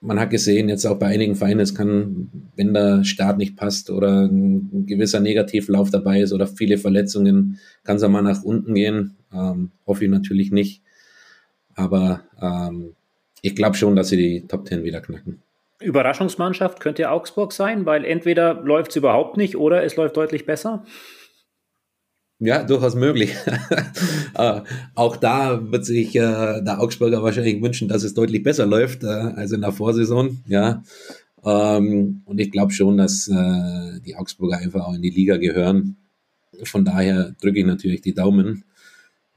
man 0.00 0.18
hat 0.18 0.30
gesehen, 0.30 0.68
jetzt 0.68 0.86
auch 0.86 0.98
bei 0.98 1.06
einigen 1.06 1.36
Vereinen, 1.36 1.60
es 1.60 1.74
kann, 1.74 2.30
wenn 2.56 2.72
der 2.72 3.04
Start 3.04 3.36
nicht 3.38 3.56
passt 3.56 3.90
oder 3.90 4.26
ein 4.26 4.86
gewisser 4.86 5.20
Negativlauf 5.20 5.90
dabei 5.90 6.22
ist 6.22 6.32
oder 6.32 6.46
viele 6.46 6.78
Verletzungen, 6.78 7.58
kann 7.84 7.96
es 7.96 8.08
mal 8.08 8.22
nach 8.22 8.42
unten 8.42 8.74
gehen. 8.74 9.16
Ähm, 9.32 9.70
hoffe 9.86 10.04
ich 10.04 10.10
natürlich 10.10 10.52
nicht. 10.52 10.82
Aber 11.74 12.22
ähm, 12.40 12.94
ich 13.42 13.54
glaube 13.54 13.76
schon, 13.76 13.94
dass 13.94 14.08
sie 14.08 14.16
die 14.16 14.46
Top 14.46 14.64
Ten 14.64 14.84
wieder 14.84 15.00
knacken. 15.00 15.42
Überraschungsmannschaft 15.80 16.80
könnte 16.80 17.10
Augsburg 17.10 17.52
sein, 17.52 17.86
weil 17.86 18.04
entweder 18.04 18.54
läuft 18.54 18.90
es 18.90 18.96
überhaupt 18.96 19.36
nicht 19.36 19.56
oder 19.56 19.82
es 19.82 19.96
läuft 19.96 20.16
deutlich 20.16 20.44
besser. 20.44 20.84
Ja, 22.40 22.62
durchaus 22.62 22.94
möglich. 22.94 23.34
äh, 24.34 24.60
auch 24.94 25.16
da 25.16 25.70
wird 25.70 25.84
sich 25.84 26.16
äh, 26.16 26.62
der 26.62 26.80
Augsburger 26.80 27.22
wahrscheinlich 27.22 27.62
wünschen, 27.62 27.88
dass 27.88 28.02
es 28.02 28.14
deutlich 28.14 28.42
besser 28.42 28.64
läuft 28.64 29.04
äh, 29.04 29.08
als 29.08 29.52
in 29.52 29.60
der 29.60 29.72
Vorsaison. 29.72 30.38
Ja. 30.46 30.82
Ähm, 31.44 32.22
und 32.24 32.40
ich 32.40 32.50
glaube 32.50 32.72
schon, 32.72 32.96
dass 32.96 33.28
äh, 33.28 34.00
die 34.06 34.16
Augsburger 34.16 34.56
einfach 34.56 34.86
auch 34.86 34.94
in 34.94 35.02
die 35.02 35.10
Liga 35.10 35.36
gehören. 35.36 35.96
Von 36.64 36.86
daher 36.86 37.34
drücke 37.42 37.60
ich 37.60 37.66
natürlich 37.66 38.00
die 38.00 38.14
Daumen, 38.14 38.64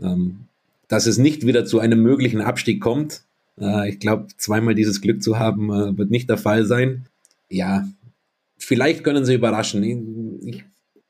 ähm, 0.02 0.46
dass 0.88 1.06
es 1.06 1.18
nicht 1.18 1.46
wieder 1.46 1.66
zu 1.66 1.80
einem 1.80 2.02
möglichen 2.02 2.42
Abstieg 2.42 2.82
kommt. 2.82 3.24
Äh, 3.60 3.90
ich 3.90 4.00
glaube, 4.00 4.28
zweimal 4.38 4.76
dieses 4.76 5.02
Glück 5.02 5.22
zu 5.22 5.40
haben, 5.40 5.70
äh, 5.70 5.98
wird 5.98 6.10
nicht 6.10 6.30
der 6.30 6.38
Fall 6.38 6.66
sein. 6.66 7.06
Ja, 7.50 7.86
vielleicht 8.58 9.04
können 9.04 9.26
sie 9.26 9.36
überraschen. 9.36 9.84
Ich, 9.84 10.56
ich 10.56 10.64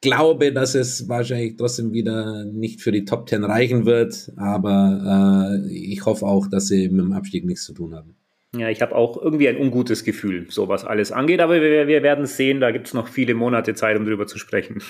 glaube, 0.04 0.52
dass 0.52 0.76
es 0.76 1.10
wahrscheinlich 1.10 1.56
trotzdem 1.58 1.94
wieder 1.94 2.46
nicht 2.46 2.82
für 2.82 2.92
die 2.92 3.06
Top 3.06 3.26
Ten 3.26 3.44
reichen 3.44 3.86
wird, 3.86 4.32
aber 4.38 5.60
äh, 5.66 5.74
ich 5.74 6.06
hoffe 6.06 6.28
auch, 6.28 6.48
dass 6.48 6.68
sie 6.68 6.90
mit 6.90 7.06
dem 7.06 7.14
Abstieg 7.14 7.46
nichts 7.46 7.66
zu 7.66 7.74
tun 7.74 7.96
haben. 7.96 8.16
Ja, 8.56 8.70
ich 8.70 8.84
habe 8.84 8.96
auch 8.96 9.20
irgendwie 9.20 9.50
ein 9.50 9.58
ungutes 9.58 10.04
Gefühl, 10.04 10.46
so 10.50 10.68
was 10.68 10.86
alles 10.86 11.12
angeht, 11.12 11.40
aber 11.40 11.60
wir, 11.60 11.88
wir 11.88 12.04
werden 12.04 12.28
sehen, 12.28 12.60
da 12.60 12.70
gibt 12.70 12.86
es 12.86 12.94
noch 12.94 13.08
viele 13.08 13.34
Monate 13.34 13.74
Zeit, 13.74 13.98
um 13.98 14.06
drüber 14.06 14.28
zu 14.28 14.38
sprechen. 14.38 14.84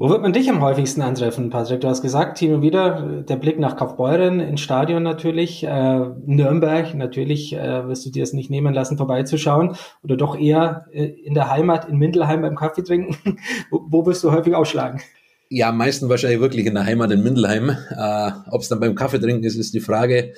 Wo 0.00 0.08
wird 0.10 0.22
man 0.22 0.32
dich 0.32 0.48
am 0.48 0.60
häufigsten 0.60 1.02
antreffen, 1.02 1.50
Patrick? 1.50 1.80
Du 1.80 1.88
hast 1.88 2.02
gesagt, 2.02 2.38
hin 2.38 2.54
und 2.54 2.62
wieder 2.62 3.24
der 3.28 3.34
Blick 3.34 3.58
nach 3.58 3.76
Kaufbeuren 3.76 4.38
ins 4.38 4.60
Stadion 4.60 5.02
natürlich, 5.02 5.64
äh, 5.64 6.06
Nürnberg, 6.24 6.94
natürlich 6.94 7.52
äh, 7.52 7.88
wirst 7.88 8.06
du 8.06 8.10
dir 8.10 8.22
es 8.22 8.32
nicht 8.32 8.48
nehmen 8.48 8.72
lassen, 8.72 8.96
vorbeizuschauen 8.96 9.74
oder 10.04 10.16
doch 10.16 10.38
eher 10.38 10.86
äh, 10.92 11.06
in 11.06 11.34
der 11.34 11.50
Heimat 11.50 11.88
in 11.88 11.96
Mindelheim 11.96 12.42
beim 12.42 12.54
Kaffee 12.54 12.84
trinken. 12.84 13.16
wo, 13.72 13.86
wo 13.88 14.06
wirst 14.06 14.22
du 14.22 14.30
häufig 14.30 14.54
ausschlagen? 14.54 15.00
Ja, 15.48 15.70
am 15.70 15.78
meisten 15.78 16.08
wahrscheinlich 16.08 16.38
wirklich 16.38 16.66
in 16.66 16.74
der 16.74 16.84
Heimat 16.84 17.10
in 17.10 17.24
Mindelheim. 17.24 17.70
Äh, 17.70 18.30
Ob 18.52 18.60
es 18.60 18.68
dann 18.68 18.78
beim 18.78 18.94
Kaffee 18.94 19.18
trinken 19.18 19.42
ist, 19.42 19.56
ist 19.56 19.74
die 19.74 19.80
Frage. 19.80 20.32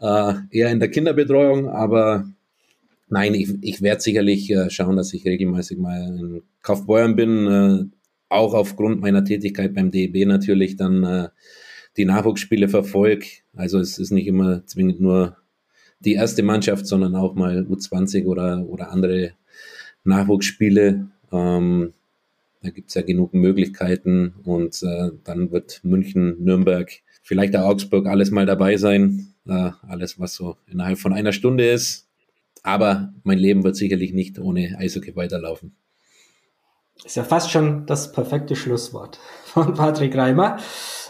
Äh, 0.00 0.32
eher 0.50 0.70
in 0.70 0.80
der 0.80 0.90
Kinderbetreuung, 0.90 1.68
aber 1.68 2.24
nein, 3.08 3.34
ich, 3.34 3.52
ich 3.60 3.82
werde 3.82 4.00
sicherlich 4.00 4.50
äh, 4.50 4.70
schauen, 4.70 4.96
dass 4.96 5.12
ich 5.12 5.26
regelmäßig 5.26 5.76
mal 5.76 6.00
in 6.00 6.42
Kaufbeuren 6.62 7.14
bin 7.14 7.46
äh, 7.46 8.01
auch 8.32 8.54
aufgrund 8.54 9.00
meiner 9.00 9.24
Tätigkeit 9.24 9.74
beim 9.74 9.90
DEB 9.90 10.26
natürlich 10.26 10.76
dann 10.76 11.04
äh, 11.04 11.28
die 11.96 12.04
Nachwuchsspiele 12.04 12.68
verfolge. 12.68 13.26
Also 13.54 13.78
es 13.78 13.98
ist 13.98 14.10
nicht 14.10 14.26
immer 14.26 14.66
zwingend 14.66 15.00
nur 15.00 15.36
die 16.00 16.14
erste 16.14 16.42
Mannschaft, 16.42 16.86
sondern 16.86 17.14
auch 17.14 17.34
mal 17.34 17.66
U20 17.68 18.26
oder, 18.26 18.66
oder 18.68 18.90
andere 18.90 19.32
Nachwuchsspiele. 20.04 21.08
Ähm, 21.30 21.92
da 22.62 22.70
gibt's 22.70 22.94
ja 22.94 23.02
genug 23.02 23.34
Möglichkeiten 23.34 24.34
und 24.44 24.82
äh, 24.82 25.10
dann 25.24 25.50
wird 25.50 25.80
München, 25.84 26.42
Nürnberg, 26.42 26.90
vielleicht 27.22 27.56
auch 27.56 27.64
Augsburg 27.64 28.06
alles 28.06 28.30
mal 28.30 28.46
dabei 28.46 28.76
sein. 28.76 29.34
Äh, 29.46 29.70
alles, 29.82 30.20
was 30.20 30.34
so 30.34 30.56
innerhalb 30.70 30.98
von 30.98 31.12
einer 31.12 31.32
Stunde 31.32 31.68
ist. 31.68 32.08
Aber 32.62 33.12
mein 33.24 33.38
Leben 33.38 33.64
wird 33.64 33.76
sicherlich 33.76 34.12
nicht 34.12 34.38
ohne 34.38 34.76
Eishockey 34.78 35.16
weiterlaufen. 35.16 35.74
Ist 37.04 37.16
ja 37.16 37.24
fast 37.24 37.50
schon 37.50 37.86
das 37.86 38.12
perfekte 38.12 38.56
Schlusswort 38.56 39.18
von 39.44 39.74
Patrick 39.74 40.16
Reimer. 40.16 40.58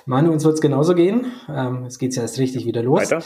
Manu, 0.07 0.33
uns 0.33 0.45
wird 0.45 0.55
es 0.55 0.61
genauso 0.61 0.95
gehen. 0.95 1.33
Ähm, 1.49 1.85
es 1.85 1.99
geht 1.99 2.17
ja 2.17 2.23
erst 2.23 2.39
richtig 2.39 2.67
wieder 2.67 2.83
los. 2.83 3.11
Weiter. 3.11 3.23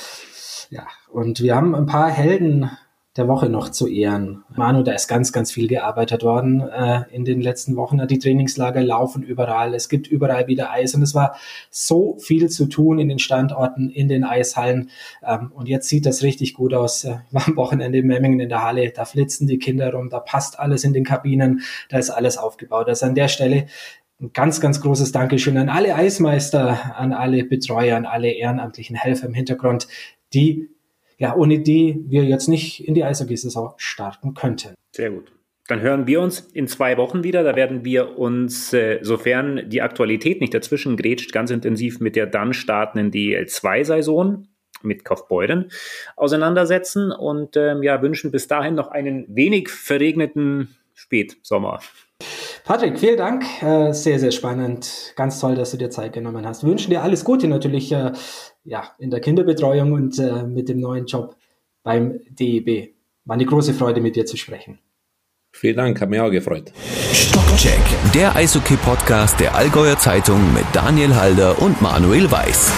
Ja, 0.71 0.87
und 1.09 1.41
wir 1.41 1.55
haben 1.55 1.75
ein 1.75 1.87
paar 1.87 2.11
Helden 2.11 2.71
der 3.17 3.29
Woche 3.29 3.49
noch 3.49 3.71
zu 3.71 3.87
ehren. 3.87 4.45
Manu, 4.55 4.83
da 4.83 4.93
ist 4.93 5.09
ganz, 5.09 5.33
ganz 5.33 5.51
viel 5.51 5.69
gearbeitet 5.69 6.23
worden 6.23 6.61
äh, 6.61 7.05
in 7.11 7.25
den 7.25 7.41
letzten 7.41 7.77
Wochen. 7.77 8.07
Die 8.07 8.19
Trainingslager 8.19 8.83
laufen 8.83 9.23
überall. 9.23 9.75
Es 9.75 9.89
gibt 9.89 10.07
überall 10.07 10.47
wieder 10.49 10.71
Eis 10.71 10.95
und 10.95 11.03
es 11.03 11.15
war 11.15 11.37
so 11.71 12.17
viel 12.19 12.49
zu 12.51 12.67
tun 12.67 12.99
in 12.99 13.09
den 13.09 13.19
Standorten, 13.19 13.91
in 13.91 14.09
den 14.09 14.25
Eishallen. 14.25 14.91
Ähm, 15.25 15.51
und 15.55 15.69
jetzt 15.69 15.89
sieht 15.89 16.05
das 16.05 16.23
richtig 16.23 16.55
gut 16.55 16.75
aus. 16.75 17.05
Äh, 17.05 17.19
war 17.31 17.49
am 17.49 17.57
Wochenende 17.57 17.99
in 17.99 18.07
Memmingen 18.07 18.41
in 18.41 18.49
der 18.49 18.63
Halle. 18.63 18.93
Da 18.95 19.05
flitzen 19.05 19.47
die 19.47 19.59
Kinder 19.59 19.93
rum. 19.93 20.11
Da 20.11 20.21
passt 20.21 20.59
alles 20.59 20.85
in 20.85 20.93
den 20.93 21.05
Kabinen. 21.05 21.63
Da 21.89 21.99
ist 21.99 22.11
alles 22.11 22.37
aufgebaut. 22.37 22.89
Also 22.89 23.07
an 23.07 23.15
der 23.15 23.29
Stelle 23.29 23.67
ein 24.21 24.33
ganz, 24.33 24.61
ganz 24.61 24.81
großes 24.81 25.13
Dankeschön 25.13 25.59
an 25.59 25.69
alle 25.69 25.95
Eismeister, 25.95 26.97
an 26.97 27.13
alle 27.13 27.45
Betreuer, 27.45 27.97
an 27.97 28.07
alle 28.07 28.31
ehrenamtlichen 28.31 28.97
Helfer 28.97 29.27
im 29.27 29.35
Hintergrund, 29.35 29.89
die 30.33 30.71
ja, 31.19 31.35
ohne 31.35 31.61
die 31.61 32.05
wir 32.07 32.25
jetzt 32.25 32.49
nicht 32.49 32.87
in 32.87 32.95
die 32.95 33.05
Eishockey-Saison 33.05 33.75
starten 33.77 34.35
könnten. 34.35 34.75
Sehr 34.93 35.11
gut. 35.11 35.33
Dann 35.69 35.81
hören 35.81 36.07
wir 36.07 36.21
uns 36.21 36.41
in 36.41 36.69
zwei 36.69 36.97
Wochen 36.97 37.25
wieder. 37.25 37.43
Da 37.43 37.57
werden 37.57 37.85
wir 37.85 38.19
uns, 38.19 38.73
äh, 38.73 39.01
sofern 39.03 39.69
die 39.69 39.83
Aktualität 39.83 40.41
nicht 40.41 40.55
dazwischen 40.55 40.97
grätscht, 40.97 41.33
ganz 41.33 41.51
intensiv 41.51 41.99
mit 41.99 42.15
der 42.15 42.27
dann 42.27 42.53
startenden 42.53 43.11
DL2-Saison 43.11 44.47
mit 44.83 45.05
Kaufbeuren 45.05 45.71
auseinandersetzen 46.17 47.11
und 47.11 47.57
ähm, 47.57 47.83
ja, 47.83 48.03
wünschen 48.03 48.31
bis 48.31 48.47
dahin 48.47 48.75
noch 48.75 48.89
einen 48.89 49.25
wenig 49.29 49.69
verregneten 49.69 50.77
Spätsommer. 50.95 51.81
Patrick, 52.67 52.99
vielen 52.99 53.17
Dank. 53.17 53.45
Äh, 53.63 53.93
sehr, 53.93 54.19
sehr 54.19 54.33
spannend. 54.33 55.13
Ganz 55.15 55.39
toll, 55.39 55.55
dass 55.55 55.71
du 55.71 55.77
dir 55.77 55.89
Zeit 55.89 56.13
genommen 56.13 56.45
hast. 56.45 56.65
Wir 56.65 56.71
wünschen 56.71 56.91
dir 56.91 57.01
alles 57.01 57.23
Gute 57.23 57.47
natürlich 57.47 57.93
äh, 57.93 58.11
ja, 58.65 58.91
in 58.99 59.11
der 59.11 59.21
Kinderbetreuung 59.21 59.93
und 59.93 60.19
äh, 60.19 60.43
mit 60.43 60.69
dem 60.69 60.81
neuen 60.81 61.07
Job 61.07 61.37
beim 61.85 62.19
DEB. 62.29 62.93
War 63.25 63.35
eine 63.35 63.47
große 63.47 63.73
Freude, 63.73 64.01
mit 64.01 64.17
dir 64.17 64.27
zu 64.27 64.37
sprechen. 64.37 64.81
Vielen 65.53 65.77
Dank, 65.77 66.01
hat 66.01 66.11
mich 66.11 66.21
auch 66.21 66.31
gefreut. 66.31 66.73
Stockcheck, 67.13 67.81
der 68.13 68.35
Eishockey-Podcast 68.35 69.39
der 69.39 69.55
Allgäuer 69.55 69.97
Zeitung 69.97 70.53
mit 70.53 70.65
Daniel 70.73 71.15
Halder 71.15 71.63
und 71.63 71.81
Manuel 71.81 72.29
Weiß. 72.29 72.73